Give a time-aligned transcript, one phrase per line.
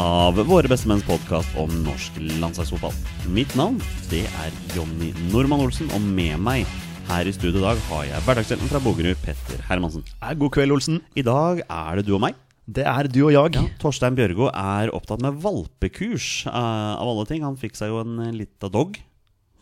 [0.00, 2.94] av Våre bestemenns podkast om norsk landslagsfotball.
[3.34, 3.78] Mitt navn
[4.10, 6.66] det er Jonny Normann Olsen, og med meg
[7.08, 10.04] her i studio i dag har jeg hverdagshelten fra Bogerud, Petter Hermansen.
[10.38, 11.00] God kveld, Olsen.
[11.18, 12.38] I dag er det du og meg.
[12.72, 13.56] Det er du og jeg.
[13.58, 17.42] Ja, Torstein Bjørgo er opptatt med valpekurs, uh, av alle ting.
[17.44, 18.96] Han fikk seg jo en uh, lita dog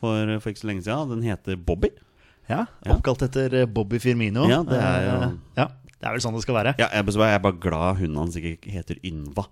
[0.00, 1.14] for, for ikke så lenge siden.
[1.16, 1.91] Den heter Bobby.
[2.50, 2.64] Ja.
[2.91, 4.42] Oppkalt etter eh, Bobby Firmino.
[4.50, 5.66] Ja, det er jo- Eh, Ja,
[6.00, 6.72] det er vel sånn det skal være.
[6.80, 9.44] Ja, jeg er bare glad hunden hans ikke heter Ynva.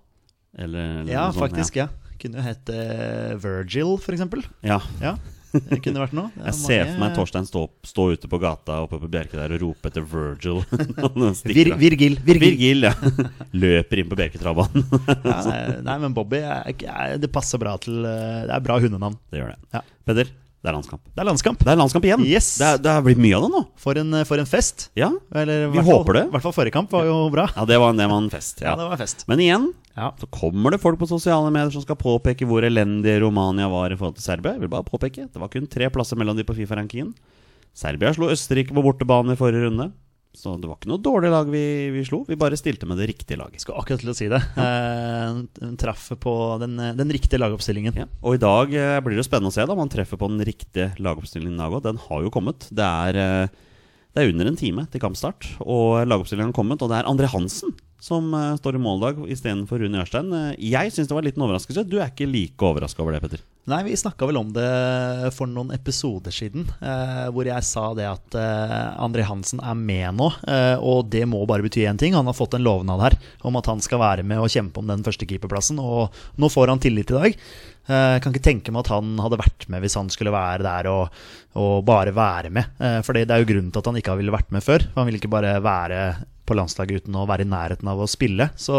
[0.57, 1.75] Eller, eller Ja, sånt, faktisk.
[1.77, 1.87] ja
[2.19, 4.41] Kunne jo hett eh, Virgil, eksempel.
[4.65, 4.79] Ja.
[4.99, 5.13] Ja,
[5.53, 6.31] det kunne vært noe.
[6.49, 9.53] Jeg ser mange- for meg Torstein stå, stå ute på gata oppe på Bjerke der
[9.55, 10.59] og rope etter Virgil.
[11.47, 11.71] Vir.
[11.79, 12.17] Virgil.
[12.19, 12.19] Virgil.
[12.25, 12.93] Virgil, ja.
[13.63, 14.83] Løper inn på Bjerketrabanen.
[15.23, 19.15] Ja, nei, nei, men Bobby er, Det passer bra til eh, Det er bra hundenavn.
[19.31, 19.59] Det gjør det.
[19.79, 19.81] Ja.
[20.09, 21.05] Peder, det er landskamp.
[21.15, 21.61] Det er landskamp.
[21.63, 22.25] Det er landskamp igjen.
[22.27, 22.51] Yes.
[22.59, 23.63] Det, er, det har blitt mye av det nå.
[23.79, 24.89] For en, for en fest.
[24.99, 26.25] Ja, Eller, Vi fall- håper det.
[26.27, 27.47] I hvert fall forrige kamp var jo bra.
[27.55, 28.59] ja det, var, det var en fest.
[28.59, 28.75] Ja, Ja.
[28.81, 29.23] det var en fest.
[29.31, 29.69] Men igjen
[29.99, 30.13] Ja.
[30.19, 33.97] så kommer det folk på sosiale medier som skal påpeke hvor elendig Romania var i
[33.99, 34.55] forhold til Serbia.
[34.55, 37.11] Jeg vil bare påpeke, Det var kun tre plasser mellom de på Fifa-rankingen.
[37.75, 39.91] Serbia slo Østerrike på bortebane i forrige runde.
[40.35, 42.21] Så det var ikke noe dårlig lag vi, vi slo.
[42.27, 43.63] Vi bare stilte med det riktige laget.
[43.63, 44.39] Skal akkurat til å si det.
[44.61, 47.97] Eh, en traff på den, den riktige lagoppstillingen.
[47.97, 48.05] Ja.
[48.21, 50.91] Og i dag eh, blir det spennende å se da man treffer på den riktige
[51.01, 51.57] lagoppstillingen.
[51.57, 51.81] i dag.
[51.89, 52.69] Den har jo kommet.
[52.69, 56.85] Det er, eh, det er under en time til kampstart, og lagoppstillingen har kommet.
[56.85, 60.31] Og det er André Hansen som uh, står i måldag istedenfor Rune Jørstein.
[60.33, 61.85] Uh, jeg syns det var en liten overraskelse.
[61.89, 63.45] Du er ikke like overraska over det, Petter?
[63.69, 64.65] Nei, vi snakka vel om det
[65.35, 68.71] for noen episoder siden, eh, hvor jeg sa det at eh,
[69.03, 70.29] André Hansen er med nå.
[70.49, 72.15] Eh, og det må bare bety én ting.
[72.17, 74.89] Han har fått en lovnad her om at han skal være med og kjempe om
[74.89, 75.77] den første keeperplassen.
[75.83, 77.37] Og nå får han tillit i dag.
[77.85, 80.65] Eh, Jeg kan ikke tenke meg at han hadde vært med hvis han skulle være
[80.65, 81.21] der og,
[81.53, 82.73] og bare være med.
[82.81, 84.87] Eh, For det er jo grunnen til at han ikke ville vært med før.
[84.97, 86.01] Han ville ikke bare være
[86.49, 88.49] på landslaget uten å være i nærheten av å spille.
[88.59, 88.75] Så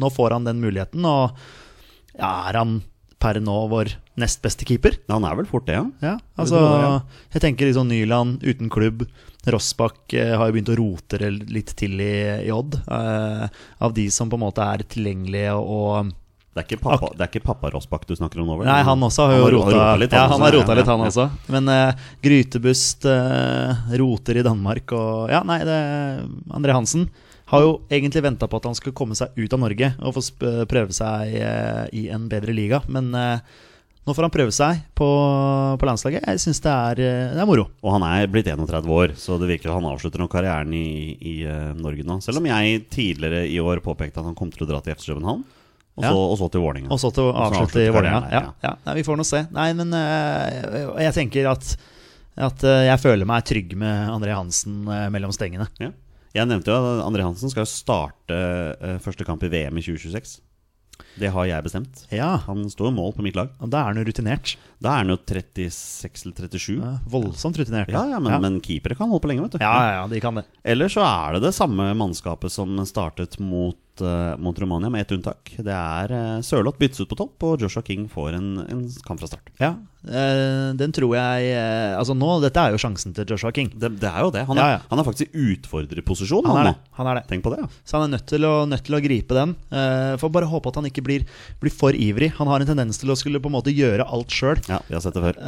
[0.00, 1.36] nå får han den muligheten, og
[2.16, 2.80] ja, er han
[3.20, 4.96] per nå vår nest beste keeper?
[5.12, 5.84] Han er vel fort det, ja.
[6.00, 6.60] Ja, altså.
[7.34, 9.04] Jeg tenker liksom Nyland uten klubb.
[9.50, 12.14] Rossbakk eh, har jo begynt å rote litt til i,
[12.44, 12.76] i Odd.
[12.80, 13.44] Eh,
[13.80, 16.12] av de som på en måte er tilgjengelige og
[16.50, 18.56] Det er ikke pappa, det er ikke pappa Rossbakk du snakker om nå?
[18.66, 20.14] Nei, han også har jo har rota, litt.
[20.16, 21.10] Ja, han har rota litt, han ja, ja.
[21.12, 21.26] også.
[21.54, 25.78] Men uh, Grytebust uh, roter i Danmark og Ja, nei, det
[26.50, 27.06] André Hansen
[27.52, 30.24] har jo egentlig venta på at han skulle komme seg ut av Norge og få
[30.70, 35.08] prøve seg uh, i en bedre liga, men nå får han prøve seg på,
[35.78, 36.26] på landslaget.
[36.26, 37.68] Jeg syns det, det er moro.
[37.84, 41.36] Og han er blitt 31 år, så det virker han avslutter nok karrieren i, i
[41.78, 42.18] Norge nå.
[42.26, 45.12] Selv om jeg tidligere i år påpekte at han kom til å dra til FC
[45.12, 45.46] København,
[46.00, 46.90] og, så, og så til Vålerenga.
[46.90, 48.42] Og så til å avslutte i Vålerenga.
[48.64, 48.74] Ja.
[48.96, 49.44] Vi får nå se.
[49.54, 51.72] Nei, men eh, jeg tenker at,
[52.50, 55.68] at eh, jeg føler meg trygg med André Hansen eh, mellom stengene.
[55.82, 55.92] Ja.
[56.36, 58.36] Jeg nevnte jo at André Hansen skal starte
[59.02, 60.38] første kamp i VM i 2026.
[61.20, 62.04] Det har jeg bestemt.
[62.12, 63.50] Ja, Han står mål på mitt lag.
[63.60, 64.54] og da er han jo rutinert.
[64.80, 66.76] Da er han jo 36 eller 37.
[66.78, 67.90] Ja, voldsomt rutinert.
[67.92, 69.64] Ja, ja, men, men keepere kan holde på lenge, vet du.
[69.64, 70.46] ja, ja, ja, de kan det.
[70.64, 75.12] Eller så er det det samme mannskapet som startet mot, eh, mot Romania, med ett
[75.14, 75.52] unntak.
[75.58, 79.20] Det er uh, Sørloth byttes ut på topp, og Joshua King får en, en kamp
[79.22, 79.52] fra start.
[79.60, 79.74] Ja,
[80.06, 81.50] eh, den tror jeg
[81.98, 83.68] Altså nå, dette er jo sjansen til Joshua King.
[83.74, 84.46] Det, det er jo det.
[84.48, 84.80] Han er, Ja, ja.
[84.90, 86.48] Han er faktisk i utfordrerposisjon.
[86.48, 87.24] Han han, Han er det.
[87.30, 87.60] Tenk på det.
[87.62, 87.70] Ja.
[87.84, 89.54] Så han er nødt til å, nødt til å gripe den.
[89.72, 91.28] Uh, Får bare håpe at han ikke blir,
[91.62, 92.32] blir for ivrig.
[92.40, 94.60] Han har en tendens til å skulle på en måte gjøre alt sjøl.
[94.68, 95.40] ja, vi har sett det før.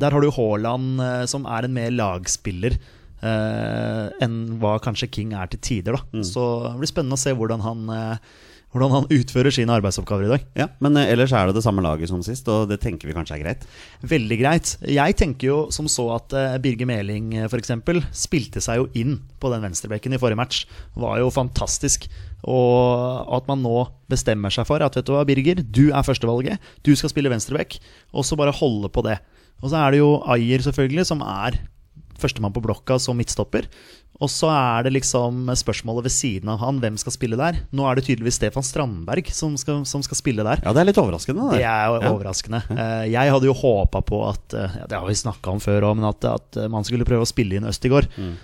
[0.00, 1.00] Der har du Haaland,
[1.30, 2.78] som er en mer lagspiller
[3.24, 5.98] eh, enn hva kanskje King er til tider.
[5.98, 6.20] Da.
[6.20, 6.26] Mm.
[6.28, 8.42] Så det blir spennende å se hvordan han, eh,
[8.74, 10.44] hvordan han utfører sine arbeidsoppgaver i dag.
[10.58, 13.16] Ja, Men eh, ellers er det det samme laget som sist, og det tenker vi
[13.16, 13.66] kanskje er greit.
[14.02, 14.74] Veldig greit.
[14.90, 17.74] Jeg tenker jo som så at uh, Birger Meling uh, f.eks.
[18.12, 20.64] spilte seg jo inn på den venstrebekken i forrige match.
[20.98, 22.08] Var jo fantastisk.
[22.44, 26.60] Og at man nå bestemmer seg for at vet du hva, Birger, du er førstevalget.
[26.84, 27.78] Du skal spille venstrebekk.
[28.12, 29.16] Og så bare holde på det.
[29.62, 31.62] Og så er det jo Ayer, selvfølgelig, som er
[32.20, 33.66] førstemann på blokka som midtstopper.
[34.22, 37.56] Og så er det liksom spørsmålet ved siden av han, hvem skal spille der?
[37.74, 40.62] Nå er det tydeligvis Stefan Strandberg som skal, som skal spille der.
[40.62, 41.48] Ja, det er litt overraskende.
[41.50, 42.12] Det er Ja.
[42.12, 42.60] overraskende.
[42.70, 45.88] Eh, Jeg hadde jo håpa på at eh, ja, Det har vi snakka om før
[45.90, 48.06] òg, men at, at eh, man skulle prøve å spille inn Østigård.
[48.14, 48.36] Mm.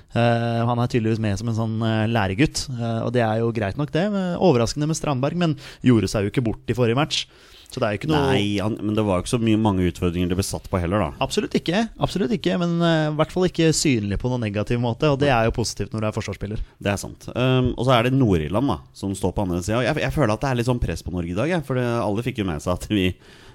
[0.67, 1.79] Han er tydeligvis med som en sånn
[2.11, 2.65] læregutt,
[3.07, 4.09] og det er jo greit nok, det.
[4.43, 5.55] Overraskende med Strandberg, men
[5.87, 7.27] gjorde seg jo ikke bort i forrige match.
[7.71, 9.61] Så det er jo ikke noe Nei, han, men det var jo ikke så mye
[9.63, 11.11] mange utfordringer det ble satt på heller, da.
[11.23, 15.11] Absolutt ikke, absolutt ikke men eh, i hvert fall ikke synlig på noen negativ måte.
[15.13, 16.65] Og det er jo positivt når du er forsvarsspiller.
[16.83, 17.29] Det er sant.
[17.35, 19.85] Um, og så er det Nord-Irland da som står på andre sida.
[19.87, 21.55] Jeg, jeg føler at det er litt sånn press på Norge i dag.
[21.55, 23.07] Jeg, for det, alle fikk jo med seg at vi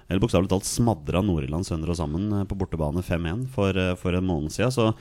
[0.06, 4.18] eller bokstavelig talt smadra Nord-Irland sønder og sammen eh, på bortebane 5-1 for, eh, for
[4.18, 4.74] en måned siden.
[4.74, 4.92] Så,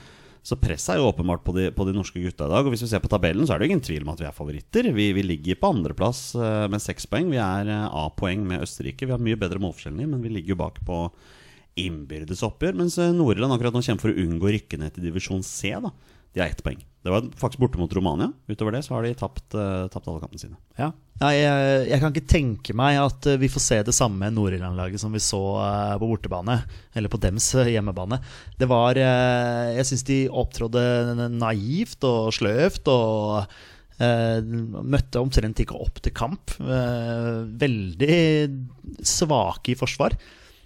[0.45, 2.67] så presset er jo åpenbart på de, på de norske gutta i dag.
[2.67, 4.27] Og hvis vi ser på tabellen, så er det jo ingen tvil om at vi
[4.29, 4.91] er favoritter.
[4.93, 7.31] Vi, vi ligger på andreplass uh, med seks poeng.
[7.33, 9.09] Vi er eh, A-poeng med Østerrike.
[9.09, 10.99] Vi har mye bedre målforskjell, men vi ligger jo bak på
[11.81, 12.77] innbyrdes oppgjør.
[12.83, 15.73] Mens Nordland akkurat nå kjemper for å unngå å rykke ned til divisjon C.
[15.81, 15.95] da
[16.37, 16.85] De har ett poeng.
[17.05, 18.31] Det var faktisk borte mot Romania.
[18.49, 20.57] Utover det så har de tapt, uh, tapt alle kampene sine.
[20.81, 20.89] Ja.
[21.21, 25.03] Nei, jeg, jeg kan ikke tenke meg at eh, vi får se det samme Nord-Irland-laget
[25.03, 26.57] som vi så uh, på bortebane.
[26.97, 28.19] Eller på dems hjemmebane.
[28.57, 33.61] Det var uh, Jeg syns de opptrådde naivt og sløvt og
[33.95, 36.51] møtte omtrent ikke opp til kamp.
[36.59, 38.17] Veldig
[39.07, 40.17] svake i forsvar.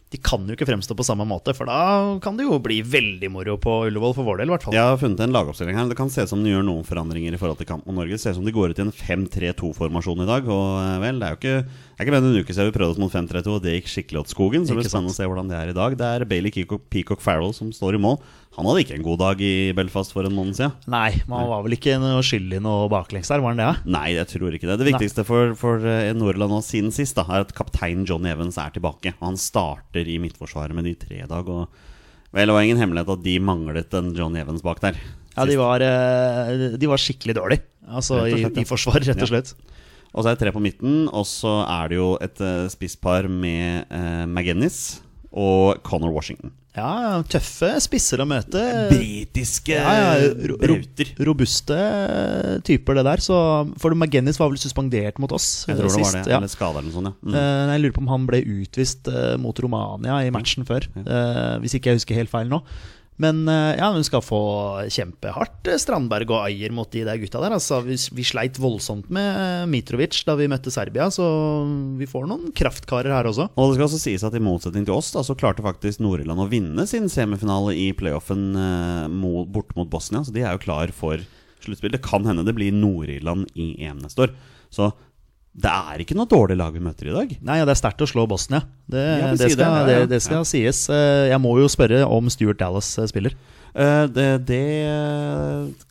[0.09, 3.29] De kan jo ikke fremstå på samme måte, for da kan det jo bli veldig
[3.29, 4.77] moro på Ullevål for vår del, i hvert fall.
[4.77, 5.91] Jeg har funnet en lagoppstilling her.
[5.91, 8.17] Det kan se ut som de gjør noen forandringer i forhold til kamp mot Norge.
[8.17, 10.49] Det ser ut som de går ut i en 5-3-2-formasjon i dag.
[10.49, 12.71] Og eh, vel, det er jo ikke Det er ikke mer enn en uke siden
[12.71, 14.65] vi prøvde oss mot 5-3-2, og det gikk skikkelig åt skogen.
[14.65, 15.99] Så det blir spennende å se hvordan det er i dag.
[16.01, 18.17] Det er Bailey Peacock, Peacock Farrell som står i mål.
[18.59, 20.73] Han hadde ikke en god dag i Belfast for en måned siden.
[20.91, 23.69] Nei, man var vel ikke noe skyld i noe baklengs der, var han det?
[23.69, 23.93] Ja?
[23.95, 24.81] Nei, jeg tror ikke det.
[24.81, 28.59] Det viktigste for, for eh, Nordland nå siden sist da, er at kaptein John Evans
[28.59, 29.15] er tilbake.
[29.23, 31.47] Han starter i midtforsvaret med de tre i dag.
[31.47, 31.71] Og
[32.35, 34.99] vel, det var ingen hemmelighet at de manglet en John Evans bak der.
[35.37, 37.63] Ja, de var, eh, de var skikkelig dårlige.
[37.89, 39.55] Altså i, i forsvar, rett og slett.
[40.17, 43.29] Og så er det tre på midten, og så er det jo et uh, spisspar
[43.31, 46.51] med uh, McGinnis og Connor Washington.
[46.79, 48.63] Ja, tøffe spisser å møte.
[48.93, 51.13] Britiske Ja, ja, ro, brauter.
[51.29, 51.79] robuste
[52.67, 53.23] typer, det der.
[53.25, 53.37] Så,
[53.83, 56.25] for McGinnis var vel suspendert mot oss Jeg tror det var det.
[56.31, 56.39] ja.
[56.41, 57.11] Eller skada eller noe sånt.
[57.11, 57.29] Ja.
[57.29, 57.39] Mm.
[57.41, 60.87] Eh, Jeg lurer på om han ble utvist eh, mot Romania i matchen før.
[61.03, 62.63] eh, hvis ikke jeg husker helt feil nå.
[63.23, 64.41] Men eh, ja, hun skal få
[64.95, 67.57] kjempehardt eh, Strandberg og Ayer mot de der gutta der.
[67.57, 71.27] Altså, vi, vi sleit voldsomt med eh, Mitrovic da vi møtte Serbia, så
[71.99, 73.49] vi får noen kraftkarer her også.
[73.59, 76.45] Og det skal også sies at i motsetning til oss, da, så klarte faktisk Nord-Irland
[76.45, 80.23] å vinne sin semifinale i playoffen eh, bort mot Bosnia.
[80.23, 81.23] Så de er jo klar for
[81.65, 81.97] sluttspill.
[81.97, 84.39] Det kan hende det blir Nord-Irland i EM neste år.
[84.71, 84.93] Så
[85.59, 87.33] det er ikke noe dårlig lag vi møter i dag.
[87.43, 88.61] Nei, ja, det er sterkt å slå Bosnia.
[88.87, 90.23] Det, Jeg det, skal, det, det, ja, ja.
[90.23, 90.85] skal sies.
[90.93, 93.35] Eh, Jeg må jo spørre om Stuart Dallas eh, spiller.
[93.75, 94.65] Eh, det, det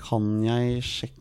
[0.02, 1.18] kan jeg sjekke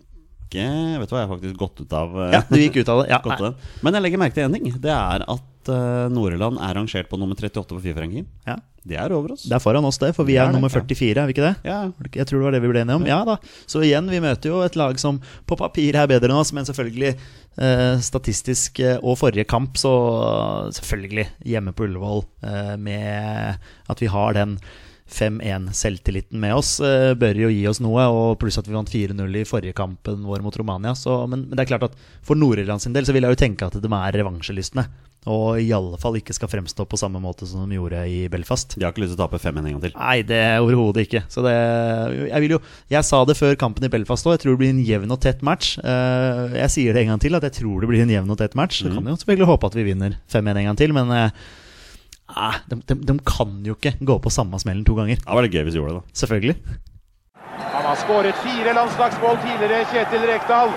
[0.56, 3.08] Vet du hva, jeg har faktisk gått ut av Ja, du gikk ut av det.
[3.10, 3.50] Ja.
[3.84, 4.70] Men jeg legger merke til én ting.
[4.80, 5.42] Det er at
[5.72, 8.30] uh, Nord-Irland er rangert på nummer 38 på Fifa-rankingen.
[8.48, 8.58] ja.
[8.86, 9.42] Det er over oss.
[9.50, 11.54] Det er foran oss, det, for vi er, er nummer 44, er vi ikke det?
[11.66, 13.06] Ja, Jeg tror det var det vi ble enige om.
[13.08, 13.34] Ja da.
[13.66, 16.68] Så igjen, vi møter jo et lag som på papir er bedre enn oss, men
[16.68, 19.90] selvfølgelig eh, statistisk eh, og forrige kamp, så
[20.78, 23.58] selvfølgelig hjemme på Ullevål eh, med
[23.90, 24.54] at vi har den
[25.06, 28.06] 5-1-selvtilliten med oss, eh, bør jo gi oss noe.
[28.06, 30.94] Og pluss at vi vant 4-0 i forrige kampen vår mot Romania.
[30.98, 33.43] Så, men, men det er klart at for Nord-Irland sin del så vil jeg jo
[33.46, 34.86] tenke at de er revansjelystne.
[35.26, 38.76] Og i alle fall ikke skal fremstå på samme måte som de gjorde i Belfast.
[38.78, 39.94] De har ikke lyst til å tape 5-1 en gang til.
[39.98, 41.24] Nei, det er overhodet ikke.
[41.32, 41.54] Så det,
[42.28, 42.60] jeg, vil jo,
[42.94, 45.18] jeg sa det før kampen i Belfast òg, jeg tror det blir en jevn og
[45.24, 45.74] tett match.
[45.82, 48.38] Eh, jeg sier det en gang til, at jeg tror det blir en jevn og
[48.38, 48.84] tett match.
[48.84, 51.46] Så kan jo selvfølgelig håpe at vi vinner 5-1 en gang til, men eh,
[52.30, 55.18] eh, de, de, de kan jo ikke gå på samme smellen to ganger.
[55.26, 56.20] Da var det gøy hvis vi gjorde det, da.
[56.22, 56.56] Selvfølgelig.
[57.56, 60.70] Han har skåret fire landslagsmål tidligere, Kjetil Rekdal.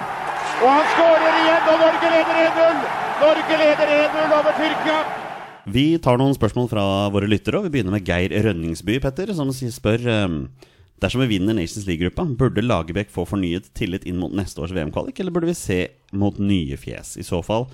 [0.59, 3.08] Og han skårer igjen, og Norge leder 1-0!
[3.19, 4.99] Norge leder 1-0 over Tyrkia.
[5.69, 6.83] Vi tar noen spørsmål fra
[7.13, 10.37] våre lyttere, og vi begynner med Geir Rønningsby, Petter, som spør ehm,
[10.99, 15.19] Dersom vi vinner Nations League-gruppa, burde Lagerbäck få fornyet tillit inn mot neste års VM-kvalik,
[15.23, 15.77] eller burde vi se
[16.11, 17.13] mot nye fjes?
[17.21, 17.69] I så fall,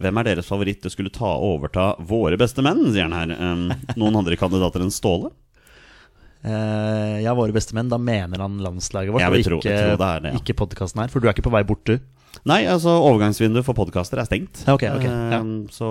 [0.00, 3.16] hvem er deres favoritt til å skulle ta og overta våre beste menn, sier han
[3.16, 3.34] her.
[3.36, 3.66] Ehm,
[4.00, 5.32] noen andre kandidater enn Ståle?
[6.42, 9.76] Uh, ja, våre beste menn, da mener han landslaget vårt, Jeg og vil tro- ikke,
[10.00, 10.38] det, ja.
[10.40, 11.12] ikke podkasten her.
[11.12, 12.00] For du er ikke på vei bort, du?
[12.48, 14.62] Nei, altså overgangsvinduet for podkaster er stengt.
[14.66, 15.38] Okay, ok, ok, ja.
[15.38, 15.88] Ehm, Så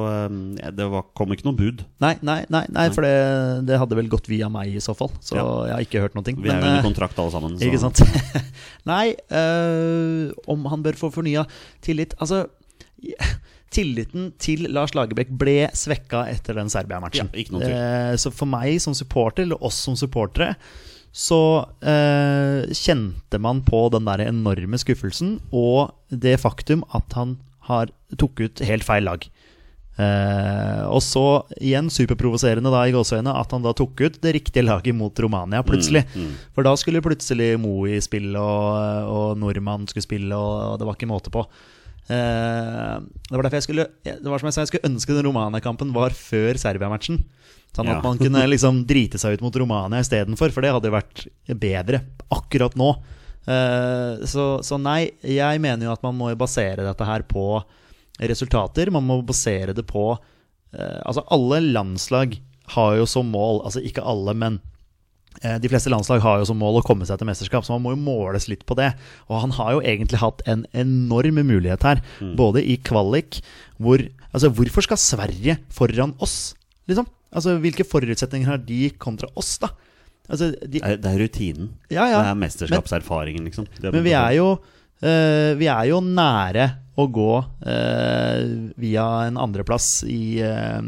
[0.59, 1.83] ja, det var, kom ikke noe bud.
[2.03, 5.11] Nei, nei, nei, nei for det, det hadde vel gått via meg i så fall.
[5.21, 5.45] Så Ja.
[5.69, 6.23] jeg har ikke hørt noe.
[6.25, 7.57] Vi er jo under kontrakt alle sammen.
[7.57, 8.01] så- Ikke sant?
[8.91, 11.45] Nei, øh, om han bør få fornya
[11.81, 12.47] tillit Altså,
[13.71, 17.29] tilliten til Lars Lagerbäck ble svekka etter den Serbia-matchen.
[17.31, 17.67] Ja.
[18.11, 20.55] Eh, så for meg som supporter, eller oss som supportere,
[21.11, 27.35] så eh, kjente man på den der enorme skuffelsen og det faktum at han
[27.67, 29.25] har tok ut helt feil lag.
[29.99, 34.63] Eh, og så igjen superprovoserende da i gåseøyne at han da tok ut det riktige
[34.65, 36.05] laget mot Romania plutselig.
[36.55, 41.11] For da skulle plutselig Moe spille, og, og Nordmann skulle spille, og det var ikke
[41.11, 41.43] måte på.
[42.11, 42.95] Eh,
[43.29, 45.93] det var derfor jeg skulle Det var som jeg sa, jeg skulle ønske den Romania-kampen
[45.95, 47.21] var før Serbia-matchen.
[47.71, 48.03] Sånn at Ja.
[48.03, 52.75] man kunne liksom drite seg ut mot Romania istedenfor, for det hadde vært bedre akkurat
[52.75, 52.89] nå.
[53.47, 57.63] Eh, så, så nei, jeg mener jo at man må basere dette her på
[58.19, 58.91] resultater.
[58.91, 60.11] Man må basere det på
[60.75, 62.35] eh, Altså, alle landslag
[62.75, 64.59] har jo som mål Altså ikke alle, men
[65.41, 67.93] de fleste landslag har jo som mål å komme seg til mesterskap, så man må
[67.95, 68.91] jo måles litt på det.
[69.31, 72.01] Og han har jo egentlig hatt en enorm mulighet her,
[72.37, 73.39] både i kvalik
[73.81, 76.53] hvor Altså, hvorfor skal Sverige foran oss,
[76.87, 77.07] liksom?
[77.35, 79.71] Altså, hvilke forutsetninger har de kontra oss, da?
[80.31, 81.71] Altså, de, Det er, rutinen.
[81.91, 82.21] Ja, ja.
[82.21, 83.67] Det er mesterskapserfaringen, liksom.
[83.83, 84.53] Men vi er jo
[85.03, 86.69] eh, Vi er jo nære
[87.01, 87.31] å gå
[87.67, 88.41] eh,
[88.81, 90.81] via en andreplass i, uh,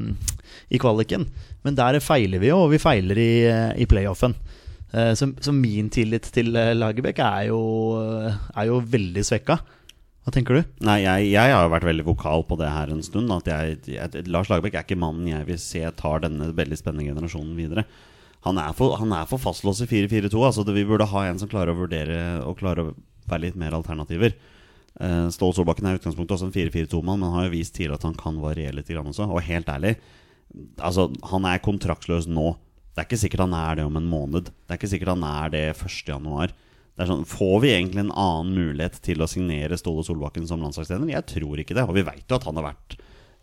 [0.70, 1.28] i kvaliken.
[1.64, 4.36] Men der feiler vi jo, og vi feiler i, eh, i playoffen.
[4.92, 9.60] Eh, så, så min tillit til Lagerbäck er er jo veldig svekka.
[10.24, 10.74] Hva tenker du?
[10.88, 13.32] Nei, jeg, jeg har vært veldig vokal på det her en stund.
[13.48, 17.58] Jeg, jeg, Lars Lagerbäck er ikke mannen jeg vil se tar denne veldig spennende generasjonen
[17.60, 17.88] videre.
[18.44, 20.40] Han er for, han er for fastlåst i 4-4-2.
[20.44, 22.96] Altså vi burde ha en som klarer å vurdere og klarer å
[23.28, 24.36] være litt mer alternativer.
[25.02, 28.06] Uh, Ståle Solbakken er i utgangspunktet også en 4-4-2-mann, men har jo vist tidligere at
[28.10, 29.30] han kan variere litt også.
[29.30, 29.96] Og helt ærlig,
[30.78, 32.54] altså han er kontraktsløs nå.
[32.94, 34.52] Det er ikke sikkert han er det om en måned.
[34.54, 36.04] Det er ikke sikkert han er det 1.
[36.12, 36.54] januar.
[36.94, 40.62] Det er sånn, Får vi egentlig en annen mulighet til å signere Ståle Solbakken som
[40.62, 41.10] landslagstrener?
[41.16, 41.88] Jeg tror ikke det.
[41.90, 43.00] Og vi veit jo at han har vært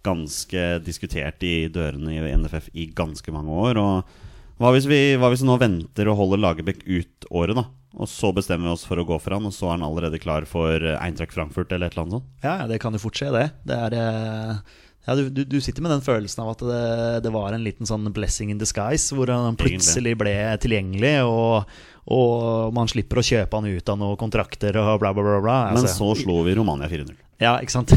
[0.06, 3.80] ganske diskutert i dørene i NFF i ganske mange år.
[3.82, 4.29] Og
[4.60, 7.64] hva hvis vi, hva hvis vi nå venter og holder Lagerbäck ut året, da?
[8.00, 10.20] Og så bestemmer vi oss for å gå for han, og så er han allerede
[10.22, 12.28] klar for Eintracht Frankfurt eller et eller annet sånt?
[12.44, 13.48] Ja, det kan jo fort skje, det.
[13.66, 16.84] det er, eh, ja, du, du, du sitter med den følelsen av at det,
[17.26, 21.72] det var en liten sånn blessing in disguise, hvor han plutselig ble tilgjengelig, og,
[22.10, 25.40] og man slipper å kjøpe han ut av noen kontrakter og bla, bla, bla.
[25.44, 25.58] bla.
[25.70, 27.14] Men Altså, så slo vi Romania 4-0.
[27.40, 27.94] Ja, ikke sant?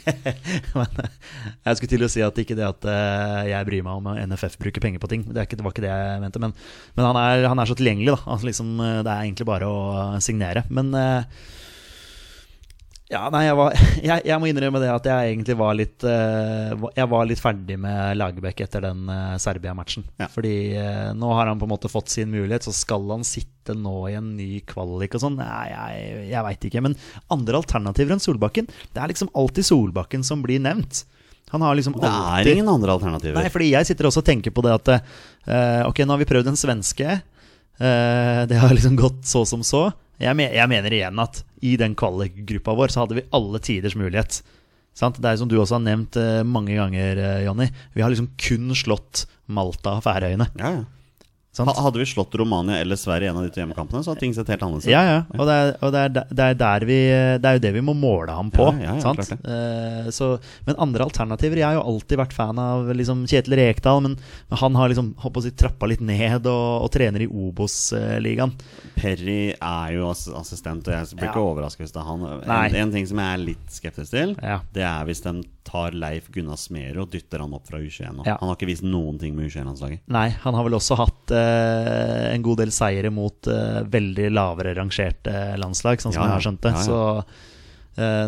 [0.78, 1.10] Men eh,
[1.66, 4.56] jeg skulle til å si at ikke det at eh, jeg bryr meg om NFF
[4.62, 5.26] bruker penger på ting.
[5.28, 6.40] Det, ikke, det var ikke det jeg mente.
[6.40, 6.54] Men,
[6.96, 8.20] men han, er, han er så tilgjengelig, da.
[8.32, 9.82] Altså, liksom, eh, det er egentlig bare å
[10.24, 10.64] signere.
[10.72, 11.42] Men eh,
[13.10, 13.74] ja, nei, jeg, var,
[14.08, 17.76] jeg, jeg må innrømme det at jeg egentlig var litt eh, Jeg var litt ferdig
[17.82, 20.04] med Lagerbäck etter den eh, Serbia-matchen.
[20.20, 20.28] Ja.
[20.30, 23.74] Fordi eh, nå har han på en måte fått sin mulighet, så skal han sitte
[23.74, 25.40] nå i en ny kvalik og sånn?
[25.40, 26.82] Nei, jeg, jeg veit ikke.
[26.86, 26.94] Men
[27.34, 31.02] andre alternativer enn Solbakken Det er liksom alltid Solbakken som blir nevnt.
[31.50, 33.40] Han har liksom Det er ingen andre alternativer.
[33.40, 34.92] Nei, fordi jeg sitter også og tenker på det at
[35.88, 37.16] Ok, nå har vi prøvd en svenske.
[37.80, 39.88] Det har liksom gått så som så.
[40.20, 43.96] Jeg, men, jeg mener igjen at i den kvalikgruppa vår så hadde vi alle tiders
[43.98, 44.40] mulighet.
[44.96, 45.20] Sant?
[45.22, 47.70] Det er som du også har nevnt eh, mange ganger, eh, Jonny.
[47.94, 50.50] Vi har liksom kun slått Malta og Færøyene.
[50.60, 50.88] Ja, ja.
[51.50, 51.70] Sant?
[51.74, 54.34] Hadde vi slått Romania eller Sverige i en av de to hjemmekampene, så hadde ting
[54.36, 54.92] sett helt annerledes ut.
[54.92, 55.16] Ja, ja.
[55.34, 56.98] Og, det er, og det, er, det, er der vi,
[57.42, 58.68] det er jo det vi må måle ham på.
[58.78, 60.26] Ja, ja, ja, Eh, så,
[60.66, 64.16] men andre alternativer Jeg har jo alltid vært fan av liksom, Kjetil Rekdal, men
[64.62, 68.54] han har liksom håper å si, trappa litt ned og, og trener i Obos-ligaen.
[68.94, 72.26] Perry er jo assistent, og jeg blir ikke overrasket hvis det er han.
[72.44, 74.36] En, en ting som jeg er litt skeptisk til,
[74.76, 75.34] det er hvis de
[75.66, 78.24] tar Leif Gunnar Smerud og dytter han opp fra U21 nå.
[78.28, 78.36] Ja.
[78.40, 80.02] Han har ikke vist noen ting med U21-landslaget.
[80.12, 84.74] Nei, han har vel også hatt eh, en god del seire mot eh, veldig lavere
[84.78, 86.74] rangerte landslag, sånn som Ja, jeg har skjønt det.
[86.78, 86.84] Ja.
[86.86, 87.48] Så eh,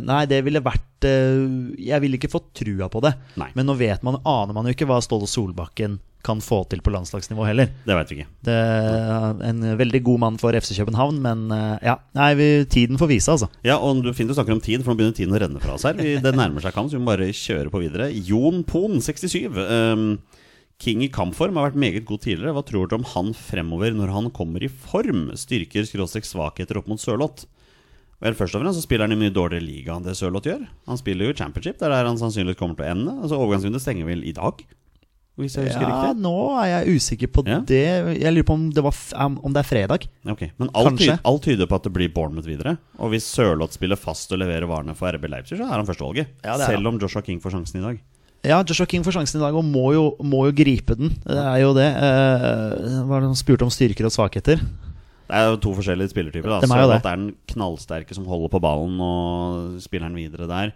[0.04, 1.42] Nei, det ville vært eh,
[1.80, 3.14] Jeg ville ikke fått trua på det.
[3.40, 3.50] Nei.
[3.58, 6.92] Men nå vet man, aner man jo ikke hva Ståle Solbakken kan få til på
[6.94, 7.70] landslagsnivå heller.
[7.86, 8.28] Det vet vi ikke.
[8.46, 13.00] Det er en veldig god mann for FC København, men eh, ja, nei, vi, tiden
[13.00, 13.48] får vise, altså.
[13.66, 15.74] Ja, og du fint du snakker om tid, for nå begynner tiden å renne fra
[15.74, 15.98] oss her.
[15.98, 18.08] Vi, det nærmer seg kamp, så vi må bare kjøre på videre.
[18.14, 19.50] Jon Pohn, 67.
[19.50, 20.06] Um,
[20.82, 22.54] King i kampform har vært meget god tidligere.
[22.56, 25.28] Hva tror du om han fremover når han kommer i form?
[25.38, 27.46] Styrker skråstrek svakheter opp mot Sørloth?
[28.22, 30.62] Vel, først og fremst så spiller han i mye dårligere liga enn det Sørloth gjør.
[30.86, 33.16] Han spiller jo i championship, det er der han sannsynligvis kommer til å ende.
[33.24, 34.62] Altså Overgangsrunde stenger vel i dag,
[35.40, 36.22] hvis jeg husker Ja, riktig?
[36.22, 37.58] nå er jeg usikker på Ja.
[37.66, 38.20] det.
[38.20, 38.94] Jeg lurer på om det, var,
[39.26, 40.06] om det er fredag.
[40.28, 42.76] Ok, Men alt, tyder, alt tyder på at det blir Bournemouth videre.
[43.00, 46.26] Og hvis Sørloth spiller fast og leverer varene for RB Leipzig, så er han førstevalget.
[46.44, 48.00] Ja, Selv om Joshua King får sjansen i dag.
[48.44, 51.10] Ja, Joshua King får sjansen i dag og må jo, må jo gripe den.
[51.24, 51.88] Det er jo det.
[51.96, 54.60] Eh, hva er det han spurte om styrker og svakheter?
[55.32, 56.50] Det er jo to forskjellige spillertyper.
[56.52, 56.96] da De er jo det.
[57.00, 60.72] Er den knallsterke som holder på ballen og spiller den videre der.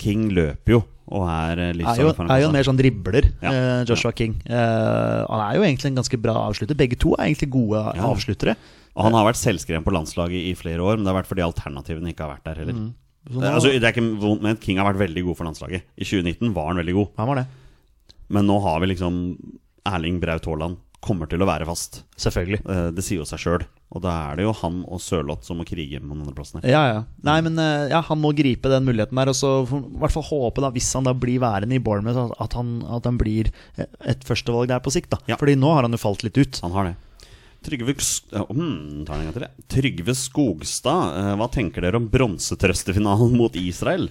[0.00, 3.50] King løper jo og er litt er jo, er jo en mer sånn dribler, Ja.
[3.50, 4.36] eh, Joshua King.
[4.46, 6.76] Eh, han er jo egentlig en ganske bra avslutter.
[6.78, 8.02] Begge to er egentlig gode Ja.
[8.12, 8.54] avsluttere.
[8.94, 11.42] Og han har vært selvskreven på landslaget i flere år, men det har vært fordi
[11.42, 12.74] alternativene ikke har vært der heller.
[12.74, 12.94] Mm.
[13.26, 15.44] Så Det, nå- altså, det er ikke vondt med King har vært veldig god for
[15.44, 15.82] landslaget.
[15.98, 17.46] I 2019 var han veldig god, Han var det.
[18.28, 19.36] men nå har vi liksom
[19.86, 22.02] Erling Braut Haaland kommer til å være fast.
[22.20, 22.60] Selvfølgelig.
[22.68, 23.62] Eh, Det sier jo seg sjøl.
[23.90, 26.60] Og da er det jo han og Sørloth som må krige med den andre plassen.
[26.62, 27.00] Ja, ja.
[27.26, 29.32] Nei, men eh, ja, han må gripe den muligheten der.
[29.32, 32.54] Og så i hvert fall håpe, da, hvis han da blir værende i Bournemouth, at
[32.58, 35.10] han, at han blir et førstevalg der på sikt.
[35.10, 35.40] da Ja.
[35.40, 36.60] Fordi nå har han jo falt litt ut.
[36.62, 36.96] Han har det.
[37.60, 39.64] Trygve, jeg.
[39.68, 44.08] Trygve Skogstad, eh, hva tenker dere om bronsetrøstefinalen mot Israel?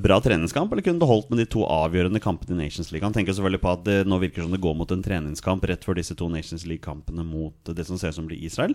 [0.00, 3.04] Bra treningskamp, eller kunne det holdt med de to avgjørende kampene i Nations League?
[3.04, 5.84] Han tenker selvfølgelig på at det nå virker som det går mot en treningskamp rett
[5.84, 8.72] før disse to Nations League-kampene mot det som ser ut som blir Israel.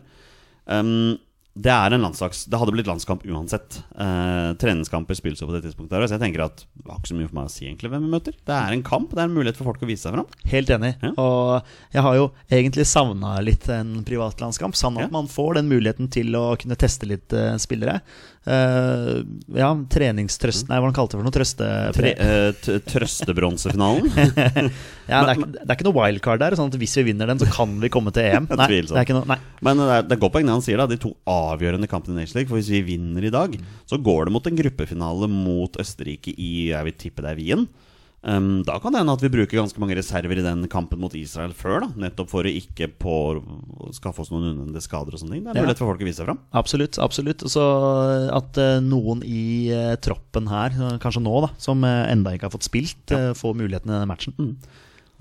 [0.65, 1.17] Um,
[1.55, 3.75] det er en landslags Det hadde blitt landskamp uansett.
[3.93, 6.07] Eh, treningskamper spilles jo på det tidspunktet.
[6.09, 8.07] Så jeg tenker at det har ikke så mye for meg å si egentlig hvem
[8.07, 8.33] vi møter.
[8.41, 10.25] Det er en kamp, det er en mulighet for folk å vise seg fram.
[10.49, 10.95] Helt enig.
[11.03, 11.11] Ja.
[11.21, 14.73] Og jeg har jo egentlig savna litt en privatlandskamp.
[14.79, 15.13] Sånn at Ja.
[15.13, 18.01] man får den muligheten til å kunne teste litt eh, spillere.
[18.43, 19.21] Eh,
[19.55, 21.35] ja, treningstrøst Nei, hva han kalte det for noe?
[21.35, 21.67] Trøste...
[21.95, 24.09] Tre, uh, Trøstebronsefinalen.
[25.03, 27.27] Ja, det, er, ikke- det er ikke noe wildcard der, sånn at hvis vi vinner
[27.27, 28.45] den, så kan vi komme til EM.
[28.59, 29.35] Nei, det er ikke noe, nei.
[29.63, 30.87] Men det er, det er godt poeng det han sier, da.
[30.87, 32.51] De to avgjørende kampene i Nations League.
[32.51, 33.57] For hvis vi vinner i dag,
[33.89, 37.67] så går det mot en gruppefinale mot Østerrike i jeg vil tippe det er Wien.
[38.23, 41.11] Um, da kan det hende at vi bruker ganske mange reserver i den kampen mot
[41.19, 43.15] Israel før, da nettopp for å ikke på,
[43.97, 45.43] skaffe oss noen unødvendige skader og sånne ting.
[45.43, 46.39] Det er mulighet for folk å vise seg fram.
[46.55, 47.01] Absolutt.
[47.03, 47.65] absolutt Så
[48.31, 49.43] at uh, noen i
[49.75, 53.59] uh, troppen her, kanskje nå, da som uh, enda ikke har fått spilt, uh, får
[53.59, 54.55] muligheten i denne matchen.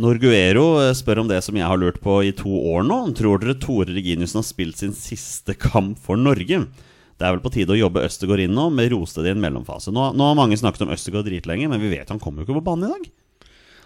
[0.00, 2.99] Norguero eh, spør om det som jeg har lurt på i to år nå.
[3.18, 6.64] Tror dere Tore Reginiussen har spilt sin siste kamp for Norge?
[7.19, 9.92] Det er vel på tide å jobbe Østegård inn nå, med Rosted i en mellomfase.
[9.95, 12.61] Nå, nå har mange snakket om Østegård dritlenge, men vi vet han kommer jo ikke
[12.61, 13.12] på banen i dag.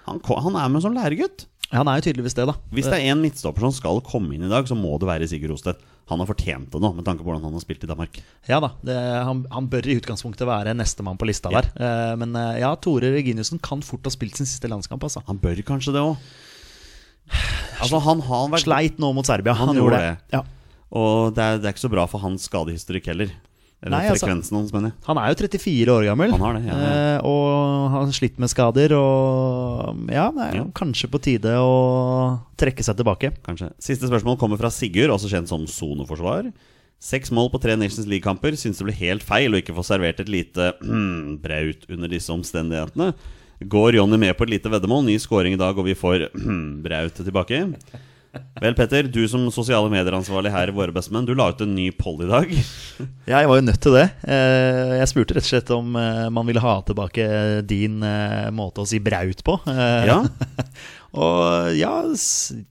[0.06, 1.48] Han, han er med som læregutt.
[1.72, 2.54] Han er jo tydeligvis det, da.
[2.70, 5.26] Hvis det er en midtstopper som skal komme inn i dag, så må det være
[5.30, 5.80] Sigurd Rosted.
[6.06, 8.20] Han har fortjent det nå, med tanke på hvordan han har spilt i Danmark.
[8.46, 8.94] Ja da, det,
[9.26, 11.66] han, han bør i utgangspunktet være nestemann på lista der.
[11.74, 15.02] Eh, men eh, ja, Tore Reginiussen kan fort ha spilt sin siste landskamp.
[15.02, 15.24] Altså.
[15.26, 16.18] Han bør kanskje det òg.
[17.76, 19.52] Altså, han har vært Sleit nå mot Serbia.
[19.58, 20.12] Han gjorde det.
[20.32, 20.38] Ja.
[20.92, 23.30] Og det er, det er ikke så bra for hans skadehistorikk heller.
[23.84, 24.94] Eller Nei, altså- hans, mener jeg.
[25.06, 26.92] Han er jo 34 år gammel, Han har det, ja, ja.
[27.18, 28.94] eh, og har slitt med skader.
[28.96, 30.64] Og ja, det er Ja.
[30.74, 33.32] kanskje på tide å trekke seg tilbake.
[33.44, 33.72] Kanskje.
[33.78, 36.52] Siste spørsmål kommer fra Sigurd, også kjent som soneforsvar.
[36.98, 38.52] Seks mål på tre Nations League-kamper.
[38.56, 40.72] synes det blir helt feil å ikke få servert et lite
[41.44, 43.12] braut under disse omstendighetene.
[43.68, 45.04] Går Jonny med på et lite veddemål?
[45.04, 46.30] Ny scoring i dag, og vi får
[46.82, 47.60] braut tilbake.
[48.62, 51.90] Vel, Petter, du som sosiale medier-ansvarlig her i Våre bestemenn, du la ut en ny
[51.96, 52.52] poll i dag.
[53.26, 54.04] Ja, jeg var jo nødt til det.
[54.24, 57.26] Eh, Jeg spurte rett og slett om eh, man ville ha tilbake
[57.66, 59.58] din eh, måte å si braut på.
[59.66, 60.20] Ja,
[61.16, 61.92] Og ja,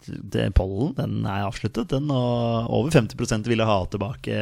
[0.06, 2.12] det, pollen den er avsluttet, den.
[2.14, 4.36] Og over 50% ville ha tilbake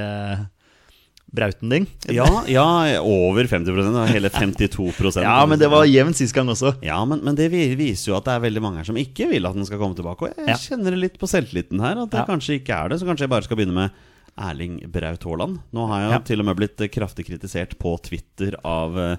[1.34, 1.88] brauten din.
[2.14, 2.66] ja, ja
[3.02, 6.76] over 50 det hele 52% Ja, men det var jevnt sist gang også.
[6.86, 9.46] Ja, men, men det viser jo at det er veldig mange her som ikke vil
[9.50, 10.28] at den skal komme tilbake.
[10.30, 10.58] Og jeg Ja.
[10.62, 12.26] kjenner det litt på selvtilliten her, at det Ja.
[12.30, 13.00] kanskje ikke er det.
[13.02, 13.92] Så kanskje jeg bare skal begynne med
[14.38, 15.60] Erling Braut Haaland.
[15.74, 19.16] Nå har jeg til og med blitt kraftig kritisert på Twitter av eh,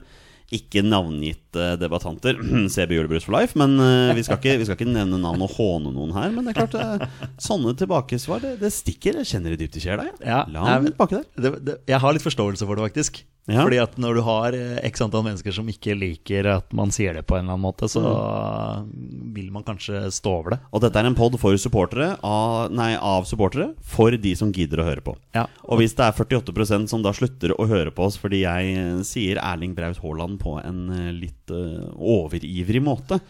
[0.57, 2.39] ikke navngitte debattanter.
[2.75, 3.59] CB Julebrus for life.
[3.61, 6.31] Men eh, vi, skal ikke, vi skal ikke nevne navn og håne noen her.
[6.35, 9.21] Men det er klart, eh, sånne tilbakesvar, det, det stikker.
[9.23, 10.09] Jeg kjenner det dypt i sjela.
[10.23, 11.25] Ja, La meg men- der.
[11.37, 13.25] Det, det, jeg har litt forståelse for det, faktisk.
[13.45, 13.61] Ja.
[13.61, 17.13] Fordi at når du har eh, x antall mennesker som ikke liker at man sier
[17.17, 18.01] det på en eller annen måte, så
[19.37, 20.61] vil man kanskje stå over det.
[20.73, 24.81] Og dette er en pod for supportere av, nei, av supportere for de som gidder
[24.81, 25.17] å høre på.
[25.37, 25.45] Ja.
[25.69, 29.05] Og hvis det er 48% som da slutter å høre på oss fordi jeg eh,
[29.05, 33.21] sier Erling Braut Haaland på en eh, litt uh, overivrig måte,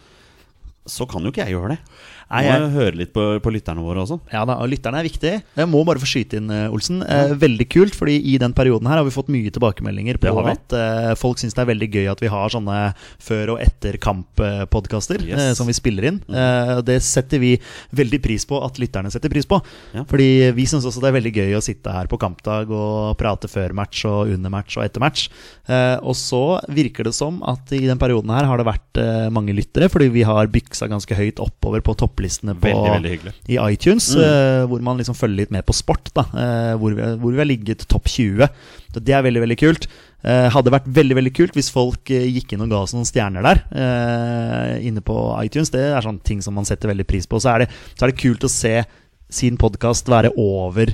[0.85, 1.81] så kan jo ikke jeg gjøre det.
[2.31, 4.19] Nei, Må jeg- jeg høre litt på, på lytterne våre også.
[4.33, 5.33] Ja da, og lytterne er viktig.
[5.55, 7.03] Jeg må bare få skyte inn, eh, Olsen.
[7.05, 10.73] Eh, veldig kult, fordi i den perioden her har vi fått mye tilbakemeldinger på at
[10.73, 15.39] eh, folk syns det er veldig gøy at vi har sånne før- og etter-kamp-podkaster Yes.
[15.39, 16.21] eh, som vi spiller inn.
[16.29, 17.53] Eh, det setter vi
[17.95, 19.61] veldig pris på at lytterne setter pris på.
[19.93, 20.03] Ja.
[20.09, 23.47] Fordi vi syns også det er veldig gøy å sitte her på kampdag og prate
[23.51, 25.27] før match og under match og etter match.
[25.69, 29.89] Og så virker det som at i den perioden her har det vært mange lyttere,
[29.91, 34.21] fordi vi har byksa ganske høyt oppover på topplistene på, Veldig, veldig i iTunes, Mm.
[34.23, 37.37] eh, hvor man liksom følger litt med på sport, da, eh, hvor, vi, hvor vi
[37.37, 38.47] har ligget topp 20.
[38.93, 39.87] Så det er veldig, veldig kult.
[40.23, 43.43] Eh, hadde vært veldig veldig kult hvis folk gikk inn og ga oss noen stjerner
[43.43, 45.69] der, eh, inne på iTunes.
[45.69, 47.37] Det er sånne ting som man setter veldig pris på.
[47.39, 48.83] Så er det, så er det kult å se
[49.29, 50.93] sin podkast være over